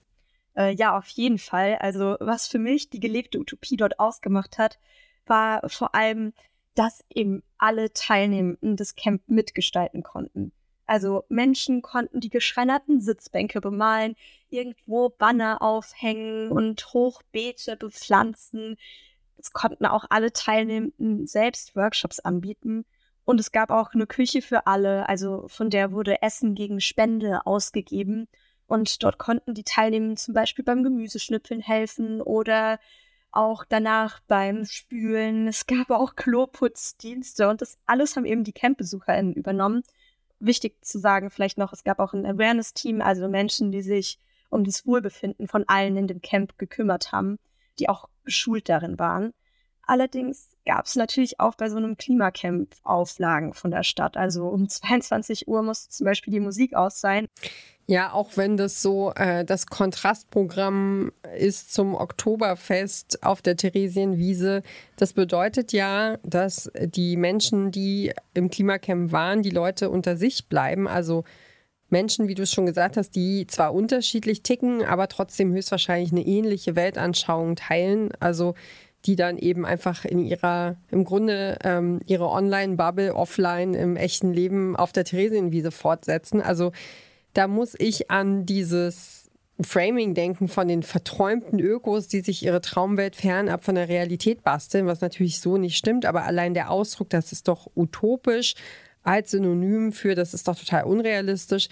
Äh, 0.56 0.74
ja, 0.74 0.98
auf 0.98 1.06
jeden 1.06 1.38
Fall. 1.38 1.76
Also, 1.76 2.16
was 2.18 2.48
für 2.48 2.58
mich 2.58 2.90
die 2.90 2.98
gelebte 2.98 3.38
Utopie 3.38 3.76
dort 3.76 4.00
ausgemacht 4.00 4.58
hat, 4.58 4.80
war 5.24 5.68
vor 5.68 5.94
allem, 5.94 6.32
dass 6.74 7.04
eben 7.14 7.44
alle 7.58 7.92
Teilnehmenden 7.92 8.76
des 8.76 8.96
Camp 8.96 9.22
mitgestalten 9.28 10.02
konnten. 10.02 10.50
Also 10.86 11.24
Menschen 11.28 11.82
konnten 11.82 12.20
die 12.20 12.30
geschreinerten 12.30 13.00
Sitzbänke 13.00 13.60
bemalen, 13.60 14.14
irgendwo 14.50 15.08
Banner 15.08 15.60
aufhängen 15.60 16.50
und 16.50 16.92
Hochbeete 16.92 17.76
bepflanzen. 17.76 18.76
Es 19.36 19.52
konnten 19.52 19.84
auch 19.84 20.04
alle 20.10 20.32
Teilnehmenden 20.32 21.26
selbst 21.26 21.74
Workshops 21.74 22.20
anbieten. 22.20 22.84
Und 23.24 23.40
es 23.40 23.50
gab 23.50 23.70
auch 23.70 23.92
eine 23.92 24.06
Küche 24.06 24.40
für 24.40 24.68
alle, 24.68 25.08
also 25.08 25.48
von 25.48 25.68
der 25.68 25.90
wurde 25.90 26.22
Essen 26.22 26.54
gegen 26.54 26.80
Spende 26.80 27.44
ausgegeben. 27.44 28.28
Und 28.68 29.02
dort 29.02 29.18
konnten 29.18 29.54
die 29.54 29.64
Teilnehmenden 29.64 30.16
zum 30.16 30.34
Beispiel 30.34 30.64
beim 30.64 30.84
Gemüseschnippeln 30.84 31.60
helfen 31.60 32.20
oder 32.20 32.78
auch 33.32 33.64
danach 33.64 34.20
beim 34.28 34.64
Spülen. 34.64 35.48
Es 35.48 35.66
gab 35.66 35.90
auch 35.90 36.14
Kloputzdienste 36.14 37.48
und 37.48 37.60
das 37.60 37.78
alles 37.86 38.16
haben 38.16 38.24
eben 38.24 38.44
die 38.44 38.52
Campbesucherinnen 38.52 39.34
übernommen 39.34 39.82
wichtig 40.38 40.84
zu 40.84 40.98
sagen, 40.98 41.30
vielleicht 41.30 41.58
noch, 41.58 41.72
es 41.72 41.84
gab 41.84 41.98
auch 41.98 42.12
ein 42.12 42.26
Awareness-Team, 42.26 43.00
also 43.00 43.28
Menschen, 43.28 43.72
die 43.72 43.82
sich 43.82 44.18
um 44.50 44.64
das 44.64 44.86
Wohlbefinden 44.86 45.48
von 45.48 45.64
allen 45.68 45.96
in 45.96 46.06
dem 46.06 46.22
Camp 46.22 46.58
gekümmert 46.58 47.12
haben, 47.12 47.38
die 47.78 47.88
auch 47.88 48.08
geschult 48.24 48.68
darin 48.68 48.98
waren. 48.98 49.32
Allerdings 49.86 50.50
gab 50.66 50.86
es 50.86 50.96
natürlich 50.96 51.38
auch 51.38 51.54
bei 51.54 51.70
so 51.70 51.76
einem 51.76 51.96
Klimacamp 51.96 52.74
Auflagen 52.82 53.54
von 53.54 53.70
der 53.70 53.84
Stadt. 53.84 54.16
Also 54.16 54.48
um 54.48 54.68
22 54.68 55.48
Uhr 55.48 55.62
musste 55.62 55.90
zum 55.90 56.04
Beispiel 56.04 56.32
die 56.32 56.40
Musik 56.40 56.74
aus 56.74 57.00
sein. 57.00 57.28
Ja, 57.88 58.12
auch 58.12 58.30
wenn 58.34 58.56
das 58.56 58.82
so 58.82 59.12
äh, 59.14 59.44
das 59.44 59.66
Kontrastprogramm 59.66 61.12
ist 61.38 61.72
zum 61.72 61.94
Oktoberfest 61.94 63.22
auf 63.22 63.42
der 63.42 63.56
Theresienwiese. 63.56 64.62
Das 64.96 65.12
bedeutet 65.12 65.72
ja, 65.72 66.16
dass 66.24 66.68
die 66.74 67.16
Menschen, 67.16 67.70
die 67.70 68.12
im 68.34 68.50
Klimacamp 68.50 69.12
waren, 69.12 69.42
die 69.42 69.50
Leute 69.50 69.88
unter 69.88 70.16
sich 70.16 70.48
bleiben. 70.48 70.88
Also 70.88 71.22
Menschen, 71.88 72.26
wie 72.26 72.34
du 72.34 72.42
es 72.42 72.50
schon 72.50 72.66
gesagt 72.66 72.96
hast, 72.96 73.14
die 73.14 73.46
zwar 73.46 73.72
unterschiedlich 73.72 74.42
ticken, 74.42 74.84
aber 74.84 75.06
trotzdem 75.06 75.52
höchstwahrscheinlich 75.52 76.10
eine 76.10 76.26
ähnliche 76.26 76.74
Weltanschauung 76.74 77.54
teilen. 77.54 78.10
Also 78.18 78.54
die 79.06 79.16
dann 79.16 79.38
eben 79.38 79.64
einfach 79.64 80.04
in 80.04 80.24
ihrer, 80.24 80.76
im 80.90 81.04
Grunde 81.04 81.58
ähm, 81.62 82.00
ihre 82.06 82.28
Online-Bubble 82.28 83.14
offline 83.14 83.74
im 83.74 83.96
echten 83.96 84.32
Leben 84.32 84.76
auf 84.76 84.92
der 84.92 85.04
Theresienwiese 85.04 85.70
fortsetzen. 85.70 86.40
Also 86.40 86.72
da 87.32 87.46
muss 87.46 87.74
ich 87.78 88.10
an 88.10 88.46
dieses 88.46 89.30
Framing 89.60 90.14
denken 90.14 90.48
von 90.48 90.68
den 90.68 90.82
verträumten 90.82 91.60
Ökos, 91.60 92.08
die 92.08 92.20
sich 92.20 92.44
ihre 92.44 92.60
Traumwelt 92.60 93.16
fernab 93.16 93.64
von 93.64 93.74
der 93.74 93.88
Realität 93.88 94.42
basteln, 94.42 94.86
was 94.86 95.00
natürlich 95.00 95.40
so 95.40 95.56
nicht 95.56 95.76
stimmt, 95.76 96.04
aber 96.04 96.24
allein 96.24 96.52
der 96.52 96.70
Ausdruck, 96.70 97.08
das 97.08 97.32
ist 97.32 97.48
doch 97.48 97.70
utopisch 97.74 98.54
als 99.02 99.30
Synonym 99.30 99.92
für, 99.92 100.14
das 100.14 100.34
ist 100.34 100.48
doch 100.48 100.58
total 100.58 100.84
unrealistisch, 100.84 101.68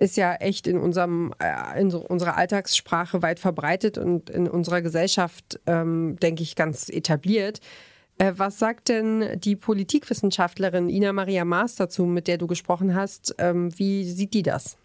ist 0.00 0.16
ja 0.16 0.34
echt 0.34 0.66
in, 0.66 0.78
unserem, 0.78 1.34
äh, 1.38 1.80
in 1.80 1.90
so 1.90 2.00
unserer 2.00 2.36
Alltagssprache 2.36 3.22
weit 3.22 3.38
verbreitet 3.38 3.98
und 3.98 4.30
in 4.30 4.48
unserer 4.48 4.80
Gesellschaft, 4.80 5.60
ähm, 5.66 6.16
denke 6.20 6.42
ich, 6.42 6.56
ganz 6.56 6.88
etabliert. 6.88 7.60
Äh, 8.18 8.32
was 8.36 8.58
sagt 8.58 8.88
denn 8.88 9.38
die 9.38 9.56
Politikwissenschaftlerin 9.56 10.88
Ina 10.88 11.12
Maria 11.12 11.44
Maas 11.44 11.76
dazu, 11.76 12.06
mit 12.06 12.28
der 12.28 12.38
du 12.38 12.46
gesprochen 12.46 12.94
hast? 12.94 13.34
Ähm, 13.38 13.78
wie 13.78 14.04
sieht 14.04 14.32
die 14.32 14.42
das? 14.42 14.78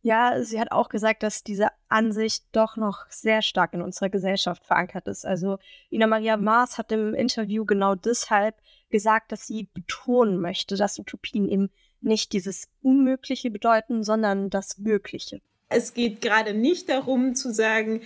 Ja, 0.00 0.42
sie 0.42 0.60
hat 0.60 0.72
auch 0.72 0.88
gesagt, 0.88 1.22
dass 1.22 1.42
diese 1.42 1.68
Ansicht 1.88 2.44
doch 2.52 2.76
noch 2.76 3.06
sehr 3.10 3.42
stark 3.42 3.74
in 3.74 3.82
unserer 3.82 4.08
Gesellschaft 4.08 4.64
verankert 4.64 5.08
ist. 5.08 5.26
Also 5.26 5.58
Ina 5.90 6.06
Maria 6.06 6.38
Maas 6.38 6.78
hat 6.78 6.90
im 6.90 7.12
Interview 7.12 7.66
genau 7.66 7.94
deshalb 7.94 8.54
gesagt, 8.88 9.32
dass 9.32 9.46
sie 9.46 9.68
betonen 9.74 10.40
möchte, 10.40 10.76
dass 10.76 10.98
Utopien 10.98 11.48
eben 11.48 11.70
nicht 12.00 12.32
dieses 12.32 12.68
Unmögliche 12.82 13.50
bedeuten, 13.50 14.02
sondern 14.04 14.50
das 14.50 14.78
Mögliche. 14.78 15.40
Es 15.68 15.94
geht 15.94 16.20
gerade 16.20 16.54
nicht 16.54 16.88
darum 16.88 17.34
zu 17.34 17.52
sagen, 17.52 18.00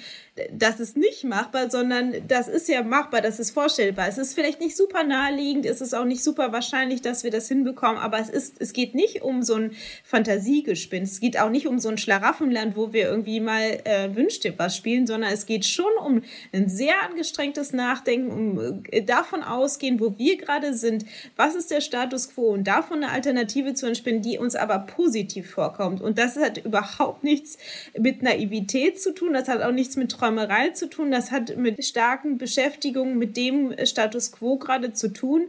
das 0.50 0.80
ist 0.80 0.96
nicht 0.96 1.24
machbar, 1.24 1.70
sondern 1.70 2.26
das 2.26 2.48
ist 2.48 2.68
ja 2.68 2.82
machbar, 2.82 3.20
das 3.20 3.38
ist 3.38 3.50
vorstellbar. 3.50 4.08
Es 4.08 4.16
ist 4.16 4.34
vielleicht 4.34 4.60
nicht 4.60 4.76
super 4.76 5.04
naheliegend, 5.04 5.66
es 5.66 5.82
ist 5.82 5.94
auch 5.94 6.06
nicht 6.06 6.24
super 6.24 6.52
wahrscheinlich, 6.52 7.02
dass 7.02 7.22
wir 7.22 7.30
das 7.30 7.48
hinbekommen, 7.48 7.98
aber 7.98 8.18
es 8.18 8.30
ist, 8.30 8.60
es 8.60 8.72
geht 8.72 8.94
nicht 8.94 9.22
um 9.22 9.42
so 9.42 9.56
ein 9.56 9.72
Fantasiegespinst, 10.04 11.14
es 11.14 11.20
geht 11.20 11.38
auch 11.38 11.50
nicht 11.50 11.66
um 11.66 11.78
so 11.78 11.90
ein 11.90 11.98
Schlaraffenland, 11.98 12.76
wo 12.76 12.94
wir 12.94 13.08
irgendwie 13.08 13.40
mal 13.40 13.80
äh, 13.84 14.14
Wünsch 14.14 14.40
dir 14.40 14.58
was 14.58 14.76
spielen, 14.76 15.06
sondern 15.06 15.30
es 15.30 15.44
geht 15.44 15.66
schon 15.66 15.92
um 16.02 16.22
ein 16.52 16.68
sehr 16.68 16.94
angestrengtes 17.08 17.72
Nachdenken, 17.74 18.30
um 18.30 18.82
äh, 18.90 19.02
davon 19.02 19.42
ausgehen, 19.42 20.00
wo 20.00 20.16
wir 20.16 20.38
gerade 20.38 20.74
sind, 20.74 21.04
was 21.36 21.54
ist 21.54 21.70
der 21.70 21.80
Status 21.80 22.30
quo 22.30 22.52
und 22.52 22.64
davon 22.64 23.02
eine 23.02 23.12
Alternative 23.12 23.74
zu 23.74 23.86
entspinnen, 23.86 24.22
die 24.22 24.38
uns 24.38 24.56
aber 24.56 24.78
positiv 24.78 25.50
vorkommt. 25.50 26.00
Und 26.00 26.18
das 26.18 26.36
hat 26.36 26.64
überhaupt 26.64 27.24
nichts 27.24 27.49
nichts 27.50 27.58
mit 27.98 28.22
Naivität 28.22 29.00
zu 29.00 29.12
tun, 29.14 29.32
das 29.32 29.48
hat 29.48 29.62
auch 29.62 29.72
nichts 29.72 29.96
mit 29.96 30.10
Träumerei 30.10 30.70
zu 30.70 30.88
tun, 30.88 31.10
das 31.10 31.30
hat 31.30 31.56
mit 31.56 31.84
starken 31.84 32.38
Beschäftigungen 32.38 33.18
mit 33.18 33.36
dem 33.36 33.74
Status 33.84 34.32
quo 34.32 34.56
gerade 34.56 34.92
zu 34.92 35.12
tun. 35.12 35.48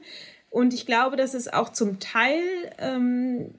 Und 0.50 0.74
ich 0.74 0.86
glaube, 0.86 1.16
dass 1.16 1.34
es 1.34 1.48
auch 1.48 1.70
zum 1.70 2.00
Teil 2.00 2.44
ähm, 2.78 3.52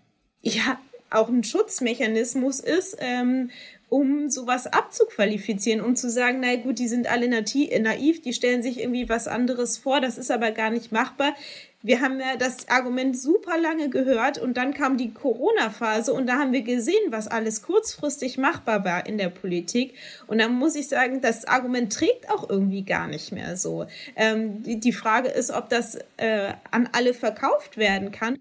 ja 0.42 0.78
auch 1.10 1.28
ein 1.28 1.44
Schutzmechanismus 1.44 2.60
ist, 2.60 2.96
ähm, 3.00 3.50
um 3.88 4.30
sowas 4.30 4.66
abzuqualifizieren, 4.66 5.82
um 5.82 5.96
zu 5.96 6.10
sagen, 6.10 6.38
na 6.40 6.56
gut, 6.56 6.78
die 6.78 6.88
sind 6.88 7.10
alle 7.10 7.28
naiv, 7.28 8.22
die 8.22 8.32
stellen 8.32 8.62
sich 8.62 8.80
irgendwie 8.80 9.10
was 9.10 9.28
anderes 9.28 9.76
vor, 9.76 10.00
das 10.00 10.16
ist 10.16 10.30
aber 10.30 10.50
gar 10.50 10.70
nicht 10.70 10.92
machbar. 10.92 11.34
Wir 11.82 12.00
haben 12.00 12.20
ja 12.20 12.36
das 12.38 12.68
Argument 12.68 13.18
super 13.18 13.58
lange 13.58 13.90
gehört 13.90 14.38
und 14.38 14.56
dann 14.56 14.72
kam 14.72 14.96
die 14.96 15.12
Corona-Phase 15.12 16.12
und 16.12 16.28
da 16.28 16.38
haben 16.38 16.52
wir 16.52 16.62
gesehen, 16.62 17.10
was 17.10 17.26
alles 17.26 17.62
kurzfristig 17.62 18.38
machbar 18.38 18.84
war 18.84 19.06
in 19.06 19.18
der 19.18 19.30
Politik. 19.30 19.94
Und 20.28 20.38
dann 20.38 20.54
muss 20.54 20.76
ich 20.76 20.88
sagen, 20.88 21.20
das 21.20 21.44
Argument 21.44 21.92
trägt 21.92 22.30
auch 22.30 22.48
irgendwie 22.48 22.84
gar 22.84 23.08
nicht 23.08 23.32
mehr 23.32 23.56
so. 23.56 23.86
Ähm, 24.14 24.62
die, 24.62 24.78
die, 24.78 24.92
Frage 24.92 25.28
ist, 25.28 25.50
ob 25.50 25.68
das 25.70 25.98
äh, 26.18 26.52
an 26.70 26.88
alle 26.92 27.14
verkauft 27.14 27.76
werden 27.76 28.12
kann. 28.12 28.38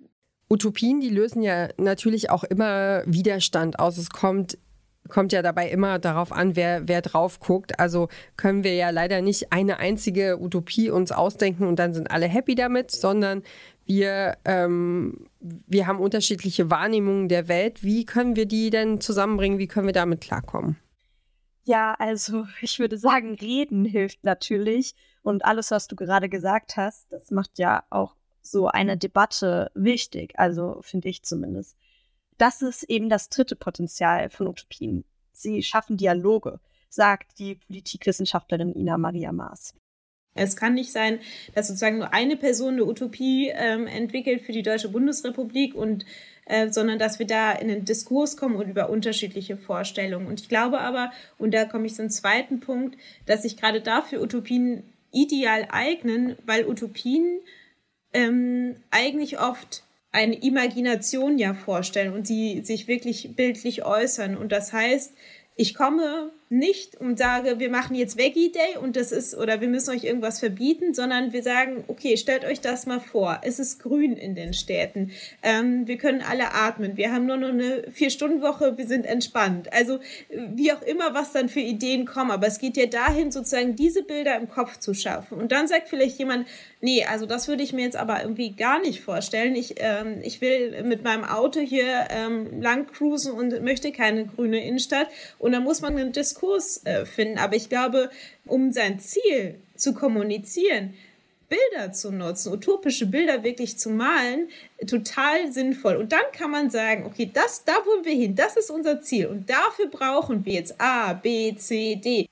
Utopien, 0.50 1.00
die 1.00 1.10
lösen 1.10 1.42
ja 1.42 1.70
natürlich 1.78 2.30
auch 2.30 2.44
immer 2.44 3.04
Widerstand 3.06 3.80
aus. 3.80 3.98
Es 3.98 4.10
kommt 4.10 4.58
kommt 5.12 5.32
ja 5.32 5.44
dabei 5.44 5.70
immer 5.70 6.00
darauf 6.00 6.32
an, 6.32 6.56
wer, 6.56 6.88
wer 6.88 7.02
drauf 7.02 7.40
guckt. 7.40 7.80
Also 7.80 8.08
können 8.38 8.64
wir 8.64 8.74
ja 8.74 8.90
leider 8.90 9.22
nicht 9.22 9.54
eine 9.54 9.78
einzige 9.78 10.42
Utopie 10.42 10.90
uns 10.90 11.12
ausdenken 11.12 11.68
und 11.68 11.78
dann 11.78 11.94
sind 11.94 12.10
alle 12.10 12.28
happy 12.28 12.56
damit, 12.56 12.90
sondern 12.90 13.44
wir, 13.86 14.38
ähm, 14.46 15.28
wir 15.40 15.86
haben 15.86 16.00
unterschiedliche 16.00 16.72
Wahrnehmungen 16.72 17.28
der 17.28 17.48
Welt. 17.48 17.84
Wie 17.84 18.06
können 18.06 18.36
wir 18.36 18.46
die 18.46 18.70
denn 18.70 19.02
zusammenbringen? 19.02 19.60
Wie 19.60 19.68
können 19.68 19.88
wir 19.88 19.94
damit 19.94 20.22
klarkommen? 20.22 20.78
Ja, 21.64 21.96
also 22.00 22.48
ich 22.62 22.80
würde 22.80 22.98
sagen, 22.98 23.36
reden 23.36 23.86
hilft 23.86 24.24
natürlich. 24.24 24.96
Und 25.22 25.46
alles, 25.46 25.70
was 25.72 25.88
du 25.88 25.96
gerade 25.96 26.30
gesagt 26.30 26.78
hast, 26.78 27.12
das 27.12 27.30
macht 27.30 27.60
ja 27.60 27.84
auch 27.90 28.16
so 28.42 28.68
eine 28.68 28.98
Debatte 28.98 29.70
wichtig. 29.76 30.34
Also 30.38 30.80
finde 30.82 31.10
ich 31.10 31.24
zumindest 31.24 31.78
das 32.42 32.64
ist 32.64 32.84
eben 32.84 33.08
das 33.08 33.30
dritte 33.30 33.56
Potenzial 33.56 34.30
von 34.32 34.48
Utopien. 34.48 35.06
Sie 35.32 35.62
schaffen 35.62 35.98
Dialoge, 35.98 36.60
sagt 36.90 37.38
die 37.38 37.56
Politikwissenschaftlerin 37.56 38.74
Ina 38.74 38.98
Maria 38.98 39.32
Maas. 39.32 39.76
Es 40.34 40.56
kann 40.56 40.74
nicht 40.74 40.92
sein, 40.92 41.20
dass 41.54 41.68
sozusagen 41.68 41.98
nur 41.98 42.14
eine 42.14 42.38
Person 42.38 42.74
eine 42.74 42.86
Utopie 42.86 43.52
ähm, 43.54 43.86
entwickelt 43.86 44.42
für 44.42 44.54
die 44.54 44.64
Deutsche 44.64 44.90
Bundesrepublik 44.90 45.76
und 45.76 46.06
äh, 46.46 46.70
sondern 46.70 46.98
dass 47.00 47.20
wir 47.20 47.28
da 47.28 47.52
in 47.52 47.68
den 47.68 47.86
Diskurs 47.86 48.38
kommen 48.38 48.56
und 48.56 48.70
über 48.70 48.90
unterschiedliche 48.90 49.58
Vorstellungen. 49.58 50.28
Und 50.28 50.40
ich 50.40 50.50
glaube 50.50 50.80
aber, 50.80 51.12
und 51.38 51.54
da 51.54 51.66
komme 51.66 51.86
ich 51.86 51.96
zum 51.96 52.10
zweiten 52.10 52.60
Punkt, 52.60 52.98
dass 53.26 53.44
sich 53.44 53.58
gerade 53.58 53.82
dafür 53.82 54.22
Utopien 54.22 54.84
ideal 55.12 55.68
eignen, 55.70 56.38
weil 56.46 56.66
Utopien 56.66 57.42
ähm, 58.14 58.78
eigentlich 58.90 59.40
oft 59.40 59.84
eine 60.12 60.36
Imagination 60.36 61.38
ja 61.38 61.54
vorstellen 61.54 62.14
und 62.14 62.28
sie 62.28 62.62
sich 62.64 62.88
wirklich 62.88 63.36
bildlich 63.36 63.86
äußern. 63.86 64.36
Und 64.36 64.52
das 64.52 64.74
heißt, 64.74 65.14
ich 65.56 65.74
komme 65.74 66.34
nicht 66.52 67.00
und 67.00 67.18
sage, 67.18 67.60
wir 67.60 67.70
machen 67.70 67.96
jetzt 67.96 68.18
Veggie 68.18 68.52
Day 68.52 68.78
und 68.82 68.98
das 68.98 69.14
ist, 69.14 69.36
oder 69.36 69.62
wir 69.62 69.70
müssen 69.70 69.92
euch 69.92 70.04
irgendwas 70.04 70.40
verbieten, 70.40 70.94
sondern 70.94 71.32
wir 71.32 71.44
sagen, 71.44 71.86
okay, 71.88 72.18
stellt 72.18 72.44
euch 72.44 72.60
das 72.60 72.86
mal 72.86 73.00
vor. 73.00 73.40
Es 73.44 73.58
ist 73.58 73.82
grün 73.82 74.18
in 74.18 74.36
den 74.36 74.54
Städten. 74.54 75.12
Ähm, 75.44 75.88
wir 75.88 75.98
können 75.98 76.22
alle 76.22 76.54
atmen. 76.54 76.98
Wir 76.98 77.14
haben 77.14 77.26
nur 77.26 77.38
noch 77.38 77.50
eine 77.50 77.86
Vier-Stunden-Woche. 77.92 78.78
Wir 78.78 78.86
sind 78.86 79.06
entspannt. 79.06 79.72
Also, 79.72 80.00
wie 80.30 80.74
auch 80.74 80.82
immer, 80.82 81.14
was 81.14 81.32
dann 81.32 81.48
für 81.48 81.62
Ideen 81.62 82.06
kommen. 82.06 82.32
Aber 82.32 82.48
es 82.48 82.60
geht 82.60 82.76
ja 82.76 82.86
dahin, 82.86 83.32
sozusagen 83.32 83.78
diese 83.78 84.04
Bilder 84.04 84.36
im 84.36 84.50
Kopf 84.50 84.78
zu 84.78 84.94
schaffen. 84.94 85.38
Und 85.38 85.54
dann 85.54 85.68
sagt 85.68 85.88
vielleicht 85.88 86.20
jemand, 86.20 86.48
nee, 86.82 87.06
also 87.06 87.26
das 87.26 87.48
würde 87.48 87.64
ich 87.64 87.72
mir 87.72 87.86
jetzt 87.86 87.98
aber 87.98 88.22
irgendwie 88.22 88.52
gar 88.52 88.82
nicht 88.82 89.00
vorstellen. 89.00 89.56
Ich, 89.56 89.76
ähm, 89.78 90.20
ich 90.22 90.42
will 90.42 90.84
mit 90.84 91.04
meinem 91.04 91.24
Auto 91.24 91.62
hier 91.62 92.08
ähm, 92.10 92.62
lang 92.62 92.88
cruisen 92.88 93.32
und 93.32 93.64
möchte 93.64 93.94
keine 93.94 94.26
grüne 94.26 94.66
Innenstadt. 94.66 95.08
Und 95.40 95.54
dann 95.54 95.64
muss 95.64 95.80
man 95.80 95.98
einen 95.98 96.12
Diskurs 96.12 96.41
Diskurs 96.42 96.86
äh, 96.86 97.06
finden. 97.06 97.38
Aber 97.38 97.56
ich 97.56 97.70
glaube, 97.70 98.10
um 98.46 98.72
sein 98.72 99.00
Ziel 99.00 99.62
zu 99.76 99.94
kommunizieren, 99.94 100.94
Bilder 101.50 101.92
zu 101.92 102.12
nutzen, 102.12 102.54
utopische 102.54 103.06
Bilder 103.08 103.44
wirklich 103.44 103.78
zu 103.78 103.90
malen, 103.90 104.50
total 104.88 105.52
sinnvoll. 105.52 105.98
Und 105.98 106.14
dann 106.14 106.22
kann 106.32 106.50
man 106.50 106.70
sagen, 106.70 107.06
okay, 107.06 107.30
das, 107.32 107.66
da 107.66 107.74
wollen 107.74 108.06
wir 108.06 108.14
hin, 108.14 108.36
das 108.36 108.56
ist 108.56 108.72
unser 108.72 109.02
Ziel. 109.02 109.28
Und 109.28 109.50
dafür 109.50 109.88
brauchen 109.88 110.46
wir 110.46 110.54
jetzt 110.54 110.80
A, 110.80 111.14
B, 111.14 111.54
C, 111.56 111.98
D. 111.98 112.30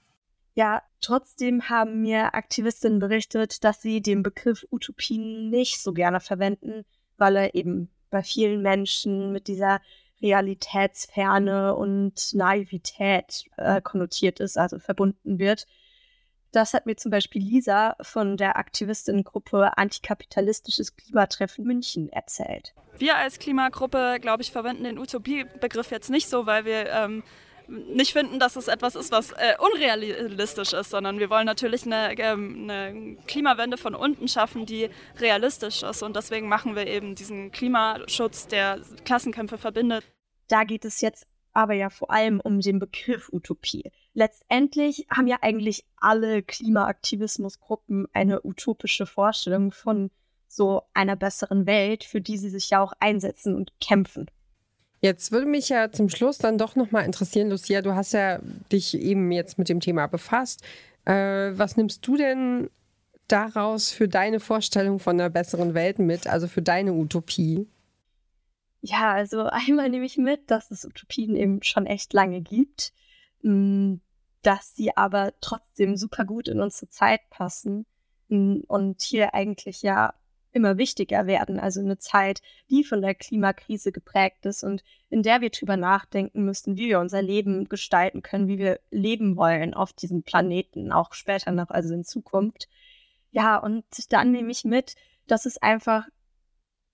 Ja, 0.56 0.84
trotzdem 1.02 1.70
haben 1.70 2.02
mir 2.02 2.34
Aktivistinnen 2.34 3.00
berichtet, 3.00 3.64
dass 3.64 3.82
sie 3.82 4.02
den 4.02 4.24
Begriff 4.24 4.66
Utopien 4.72 5.50
nicht 5.50 5.82
so 5.82 5.92
gerne 5.92 6.22
verwenden, 6.22 6.86
weil 7.18 7.36
er 7.36 7.56
eben 7.56 7.90
bei 8.10 8.24
vielen 8.24 8.62
Menschen 8.62 9.34
mit 9.34 9.48
dieser 9.48 9.82
Realitätsferne 10.22 11.76
und 11.76 12.34
Naivität 12.34 13.46
äh, 13.58 13.82
konnotiert 13.82 14.40
ist, 14.40 14.58
also 14.58 14.80
verbunden 14.80 15.40
wird. 15.40 15.66
Das 16.52 16.74
hat 16.74 16.86
mir 16.88 16.96
zum 16.96 17.12
Beispiel 17.12 17.44
Lisa 17.44 17.96
von 18.02 18.36
der 18.36 18.58
Aktivistinnengruppe 18.58 19.78
Antikapitalistisches 19.78 20.96
Klimatreffen 20.96 21.64
München 21.64 22.10
erzählt. 22.10 22.74
Wir 22.98 23.18
als 23.18 23.38
Klimagruppe, 23.38 24.18
glaube 24.20 24.42
ich, 24.42 24.52
verwenden 24.52 24.84
den 24.84 24.98
Utopie-Begriff 24.98 25.92
jetzt 25.92 26.10
nicht 26.10 26.28
so, 26.28 26.48
weil 26.48 26.66
wir 26.66 26.90
ähm, 26.90 27.24
nicht 27.70 28.14
finden, 28.14 28.40
dass 28.40 28.56
es 28.56 28.68
etwas 28.68 28.96
ist, 28.96 29.12
was 29.12 29.32
äh, 29.32 29.56
unrealistisch 29.60 30.74
ist, 30.74 30.90
sondern 30.90 31.20
wir 31.20 31.30
wollen 31.30 31.46
natürlich 31.46 31.86
eine, 31.86 32.18
ähm, 32.18 32.70
eine, 32.70 33.18
Klimawende 33.28 33.78
von 33.78 33.96
unten 33.96 34.28
schaffen, 34.28 34.66
die 34.66 34.90
realistisch 35.20 35.84
ist. 35.84 36.02
Und 36.04 36.16
deswegen 36.16 36.48
machen 36.48 36.76
wir 36.76 36.88
eben 36.88 37.16
diesen 37.16 37.52
Klimaschutz, 37.52 38.48
der 38.48 38.80
Klassenkämpfe 39.06 39.58
verbindet. 39.58 40.04
Da 40.48 40.64
geht 40.64 40.86
es 40.86 41.02
jetzt 41.02 41.28
aber 41.54 41.74
ja 41.74 41.90
vor 41.90 42.12
allem 42.12 42.40
um 42.40 42.62
den 42.62 42.80
Begriff 42.80 43.30
Utopie. 43.32 43.92
Letztendlich 44.14 45.08
haben 45.10 45.28
ja 45.28 45.38
eigentlich 45.42 45.86
alle 45.98 46.44
Klimaaktivismusgruppen 46.44 48.08
eine 48.14 48.42
utopische 48.44 49.06
Vorstellung 49.06 49.72
von 49.72 50.12
so 50.48 50.84
einer 50.94 51.16
besseren 51.16 51.66
Welt, 51.66 52.04
für 52.04 52.22
die 52.22 52.38
sie 52.38 52.50
sich 52.50 52.70
ja 52.70 52.82
auch 52.82 52.94
einsetzen 53.00 53.56
und 53.56 53.74
kämpfen. 53.80 54.30
Jetzt 55.02 55.32
würde 55.32 55.46
mich 55.46 55.70
ja 55.70 55.92
zum 55.92 56.10
Schluss 56.10 56.38
dann 56.38 56.58
doch 56.58 56.76
nochmal 56.76 57.06
interessieren, 57.06 57.50
Lucia, 57.50 57.82
du 57.82 57.96
hast 57.96 58.12
ja 58.12 58.40
dich 58.72 58.96
eben 58.96 59.32
jetzt 59.32 59.58
mit 59.58 59.70
dem 59.70 59.80
Thema 59.80 60.08
befasst. 60.08 60.62
Äh, 61.06 61.58
was 61.58 61.78
nimmst 61.78 62.06
du 62.06 62.18
denn 62.18 62.70
daraus 63.28 63.92
für 63.92 64.08
deine 64.08 64.40
Vorstellung 64.40 65.00
von 65.00 65.20
einer 65.20 65.30
besseren 65.30 65.74
Welt 65.74 66.00
mit, 66.00 66.28
also 66.28 66.48
für 66.48 66.62
deine 66.62 66.94
Utopie? 66.94 67.68
Ja, 68.82 69.14
also 69.14 69.44
einmal 69.46 69.90
nehme 69.90 70.06
ich 70.06 70.18
mit, 70.18 70.52
dass 70.52 70.72
es 70.72 70.86
Utopien 70.86 71.36
eben 71.36 71.64
schon 71.64 71.86
echt 71.86 72.12
lange 72.14 72.42
gibt, 72.42 72.94
hm, 73.42 74.02
dass 74.42 74.76
sie 74.76 74.96
aber 74.96 75.34
trotzdem 75.42 75.96
super 75.96 76.26
gut 76.26 76.48
in 76.48 76.60
unsere 76.60 76.90
Zeit 76.90 77.22
passen 77.30 77.86
hm, 78.30 78.64
und 78.68 79.02
hier 79.02 79.34
eigentlich 79.34 79.82
ja 79.82 80.14
immer 80.52 80.78
wichtiger 80.78 81.28
werden. 81.28 81.60
Also 81.60 81.80
eine 81.80 81.98
Zeit, 81.98 82.42
die 82.70 82.84
von 82.84 83.02
der 83.02 83.16
Klimakrise 83.16 83.92
geprägt 83.92 84.46
ist 84.46 84.64
und 84.64 84.84
in 85.10 85.24
der 85.24 85.42
wir 85.42 85.50
drüber 85.50 85.78
nachdenken 85.78 86.44
müssen, 86.44 86.78
wie 86.78 86.90
wir 86.90 87.00
unser 87.00 87.22
Leben 87.22 87.70
gestalten 87.70 88.22
können, 88.22 88.48
wie 88.48 88.58
wir 88.58 88.80
leben 88.92 89.36
wollen 89.38 89.74
auf 89.74 89.94
diesem 89.94 90.24
Planeten, 90.24 90.92
auch 90.92 91.14
später 91.14 91.52
noch, 91.52 91.70
also 91.70 91.94
in 91.94 92.04
Zukunft. 92.04 92.68
Ja, 93.32 93.58
und 93.58 93.86
dann 94.10 94.32
nehme 94.32 94.52
ich 94.52 94.64
mit, 94.64 94.96
dass 95.28 95.46
es 95.46 95.58
einfach 95.58 96.08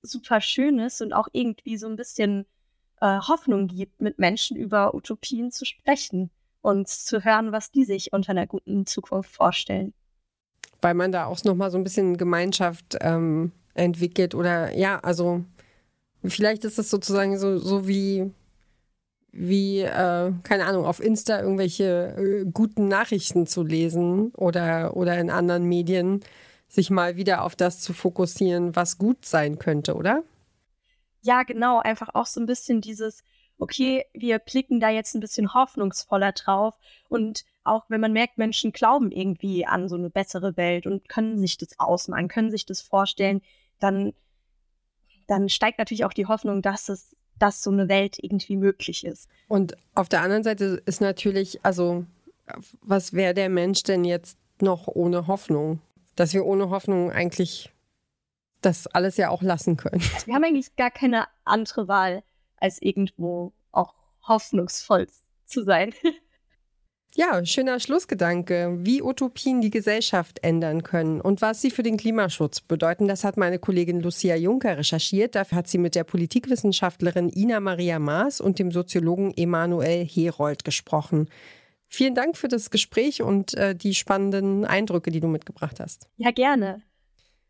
super 0.02 0.42
schön 0.42 0.80
ist 0.80 1.02
und 1.02 1.14
auch 1.14 1.28
irgendwie 1.32 1.78
so 1.78 1.88
ein 1.88 1.96
bisschen 1.96 2.46
äh, 3.02 3.20
Hoffnung 3.20 3.68
gibt, 3.68 4.02
mit 4.02 4.20
Menschen 4.20 4.58
über 4.58 4.94
Utopien 4.94 5.52
zu 5.52 5.66
sprechen 5.66 6.30
und 6.62 6.88
zu 6.88 7.24
hören, 7.24 7.52
was 7.52 7.72
die 7.72 7.86
sich 7.86 8.12
unter 8.12 8.32
einer 8.32 8.48
guten 8.48 8.86
Zukunft 8.86 9.32
vorstellen 9.32 9.94
weil 10.82 10.94
man 10.94 11.12
da 11.12 11.26
auch 11.26 11.44
nochmal 11.44 11.72
so 11.72 11.78
ein 11.78 11.84
bisschen 11.84 12.18
Gemeinschaft 12.18 12.98
ähm, 13.02 13.52
entwickelt 13.74 14.36
oder 14.36 14.76
ja, 14.76 15.00
also 15.00 15.44
vielleicht 16.24 16.66
ist 16.66 16.80
es 16.80 16.90
sozusagen 16.90 17.38
so, 17.38 17.58
so 17.58 17.88
wie, 17.88 18.32
wie 19.32 19.82
äh, 19.82 20.32
keine 20.44 20.66
Ahnung, 20.66 20.86
auf 20.86 21.00
Insta 21.00 21.42
irgendwelche 21.42 22.16
äh, 22.18 22.46
guten 22.52 22.88
Nachrichten 22.88 23.48
zu 23.48 23.64
lesen 23.64 24.30
oder, 24.36 24.96
oder 24.96 25.18
in 25.20 25.30
anderen 25.30 25.66
Medien 25.66 26.22
sich 26.68 26.90
mal 26.90 27.16
wieder 27.16 27.44
auf 27.44 27.56
das 27.56 27.80
zu 27.80 27.94
fokussieren, 27.94 28.76
was 28.76 28.98
gut 28.98 29.26
sein 29.26 29.60
könnte, 29.60 29.96
oder? 29.96 30.24
Ja, 31.22 31.44
genau, 31.44 31.80
einfach 31.80 32.10
auch 32.14 32.26
so 32.26 32.40
ein 32.40 32.46
bisschen 32.46 32.82
dieses, 32.82 33.24
okay, 33.58 34.06
wir 34.14 34.40
blicken 34.40 34.80
da 34.80 34.90
jetzt 34.90 35.16
ein 35.16 35.22
bisschen 35.22 35.54
hoffnungsvoller 35.54 36.32
drauf 36.34 36.76
und 37.10 37.46
auch 37.66 37.86
wenn 37.90 38.02
man 38.02 38.14
merkt, 38.14 38.38
Menschen 38.38 38.72
glauben 38.72 39.12
irgendwie 39.12 39.66
an 39.66 39.90
so 39.90 39.96
eine 39.96 40.10
bessere 40.10 40.56
Welt 40.56 40.86
und 40.88 41.10
können 41.10 41.38
sich 41.38 41.58
das 41.58 41.80
ausmalen, 41.80 42.28
können 42.28 42.52
sich 42.52 42.66
das 42.66 42.82
vorstellen, 42.82 43.42
dann, 43.80 44.14
dann 45.28 45.50
steigt 45.50 45.80
natürlich 45.80 46.06
auch 46.06 46.14
die 46.14 46.28
Hoffnung, 46.28 46.62
dass 46.62 46.90
es 46.90 47.16
dass 47.38 47.62
so 47.62 47.72
eine 47.72 47.90
Welt 47.90 48.18
irgendwie 48.22 48.56
möglich 48.58 49.06
ist. 49.06 49.28
Und 49.48 49.76
auf 49.94 50.10
der 50.10 50.22
anderen 50.22 50.44
Seite 50.44 50.82
ist 50.86 51.02
natürlich, 51.02 51.64
also 51.66 52.06
was 52.82 53.14
wäre 53.14 53.34
der 53.34 53.50
Mensch 53.50 53.84
denn 53.84 54.06
jetzt 54.06 54.38
noch 54.62 54.88
ohne 54.88 55.28
Hoffnung? 55.28 55.82
Dass 56.16 56.34
wir 56.34 56.46
ohne 56.46 56.70
Hoffnung 56.70 57.12
eigentlich 57.12 57.74
das 58.62 58.88
alles 58.88 59.18
ja 59.18 59.30
auch 59.30 59.42
lassen 59.42 59.78
können. 59.78 60.02
Wir 60.26 60.34
haben 60.34 60.44
eigentlich 60.44 60.76
gar 60.76 60.92
keine 60.92 61.28
andere 61.44 61.88
Wahl, 61.88 62.24
als 62.58 62.82
irgendwo 62.82 63.54
auch 63.72 63.94
hoffnungsvoll 64.28 65.08
zu 65.46 65.64
sein. 65.64 65.94
Ja, 67.18 67.46
schöner 67.46 67.80
Schlussgedanke, 67.80 68.78
wie 68.82 69.02
Utopien 69.02 69.62
die 69.62 69.70
Gesellschaft 69.70 70.44
ändern 70.44 70.84
können 70.84 71.22
und 71.22 71.42
was 71.42 71.62
sie 71.62 71.72
für 71.72 71.82
den 71.82 71.96
Klimaschutz 71.96 72.60
bedeuten. 72.60 73.08
Das 73.08 73.24
hat 73.24 73.38
meine 73.38 73.58
Kollegin 73.58 74.02
Lucia 74.02 74.36
Juncker 74.36 74.78
recherchiert. 74.78 75.34
Dafür 75.34 75.60
hat 75.60 75.70
sie 75.70 75.78
mit 75.78 75.96
der 75.96 76.04
Politikwissenschaftlerin 76.04 77.30
Ina 77.30 77.62
Maria 77.62 78.00
Maas 78.00 78.42
und 78.42 78.60
dem 78.60 78.70
Soziologen 78.70 79.34
Emanuel 79.38 80.06
Herold 80.06 80.66
gesprochen. 80.66 81.30
Vielen 81.88 82.16
Dank 82.16 82.36
für 82.36 82.50
das 82.50 82.70
Gespräch 82.70 83.22
und 83.22 83.54
äh, 83.54 83.76
die 83.76 83.96
spannenden 83.96 84.66
Eindrücke, 84.66 85.10
die 85.10 85.22
du 85.22 85.28
mitgebracht 85.28 85.80
hast. 85.80 86.10
Ja, 86.18 86.32
gerne. 86.32 86.82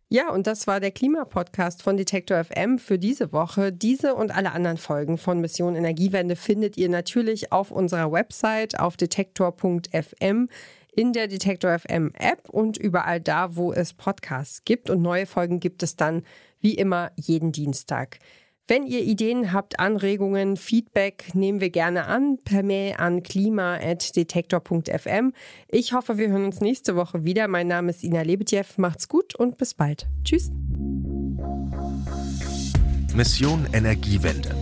Ja, 0.09 0.31
und 0.31 0.45
das 0.45 0.67
war 0.67 0.79
der 0.79 0.91
Klimapodcast 0.91 1.81
von 1.81 1.97
Detektor 1.97 2.43
FM 2.43 2.77
für 2.77 2.99
diese 2.99 3.31
Woche. 3.31 3.71
Diese 3.71 4.13
und 4.13 4.35
alle 4.35 4.51
anderen 4.51 4.77
Folgen 4.77 5.17
von 5.17 5.41
Mission 5.41 5.75
Energiewende 5.75 6.35
findet 6.35 6.77
ihr 6.77 6.89
natürlich 6.89 7.51
auf 7.51 7.71
unserer 7.71 8.11
Website 8.11 8.79
auf 8.79 8.97
detektor.fm, 8.97 10.47
in 10.95 11.11
der 11.11 11.27
Detektor 11.27 11.77
FM 11.77 12.11
App 12.17 12.47
und 12.49 12.77
überall 12.77 13.19
da, 13.19 13.55
wo 13.55 13.73
es 13.73 13.93
Podcasts 13.93 14.63
gibt. 14.63 14.89
Und 14.89 15.01
neue 15.01 15.25
Folgen 15.25 15.59
gibt 15.59 15.81
es 15.81 15.95
dann 15.95 16.23
wie 16.61 16.75
immer 16.75 17.11
jeden 17.15 17.51
Dienstag. 17.51 18.19
Wenn 18.67 18.87
ihr 18.87 19.03
Ideen 19.03 19.53
habt, 19.53 19.79
Anregungen, 19.79 20.57
Feedback, 20.57 21.35
nehmen 21.35 21.61
wir 21.61 21.69
gerne 21.69 22.07
an 22.07 22.39
per 22.43 22.63
Mail 22.63 22.95
an 22.97 23.21
klima.detektor.fm. 23.21 25.33
Ich 25.67 25.93
hoffe, 25.93 26.17
wir 26.17 26.29
hören 26.29 26.45
uns 26.45 26.61
nächste 26.61 26.95
Woche 26.95 27.23
wieder. 27.23 27.47
Mein 27.47 27.67
Name 27.67 27.91
ist 27.91 28.03
Ina 28.03 28.23
Lebetjew. 28.23 28.65
Macht's 28.77 29.07
gut 29.07 29.35
und 29.35 29.57
bis 29.57 29.75
bald. 29.75 30.07
Tschüss. 30.23 30.49
Mission 33.13 33.67
Energiewende. 33.71 34.55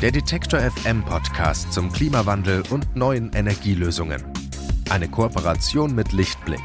Der 0.00 0.12
Detektor 0.12 0.60
FM 0.60 1.04
Podcast 1.04 1.72
zum 1.72 1.90
Klimawandel 1.90 2.62
und 2.70 2.94
neuen 2.94 3.32
Energielösungen. 3.32 4.22
Eine 4.88 5.08
Kooperation 5.08 5.96
mit 5.96 6.12
Lichtblick, 6.12 6.62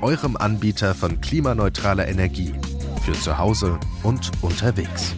eurem 0.00 0.38
Anbieter 0.38 0.94
von 0.94 1.20
klimaneutraler 1.20 2.08
Energie 2.08 2.54
für 3.04 3.12
zu 3.12 3.36
Hause 3.36 3.78
und 4.02 4.30
unterwegs. 4.40 5.14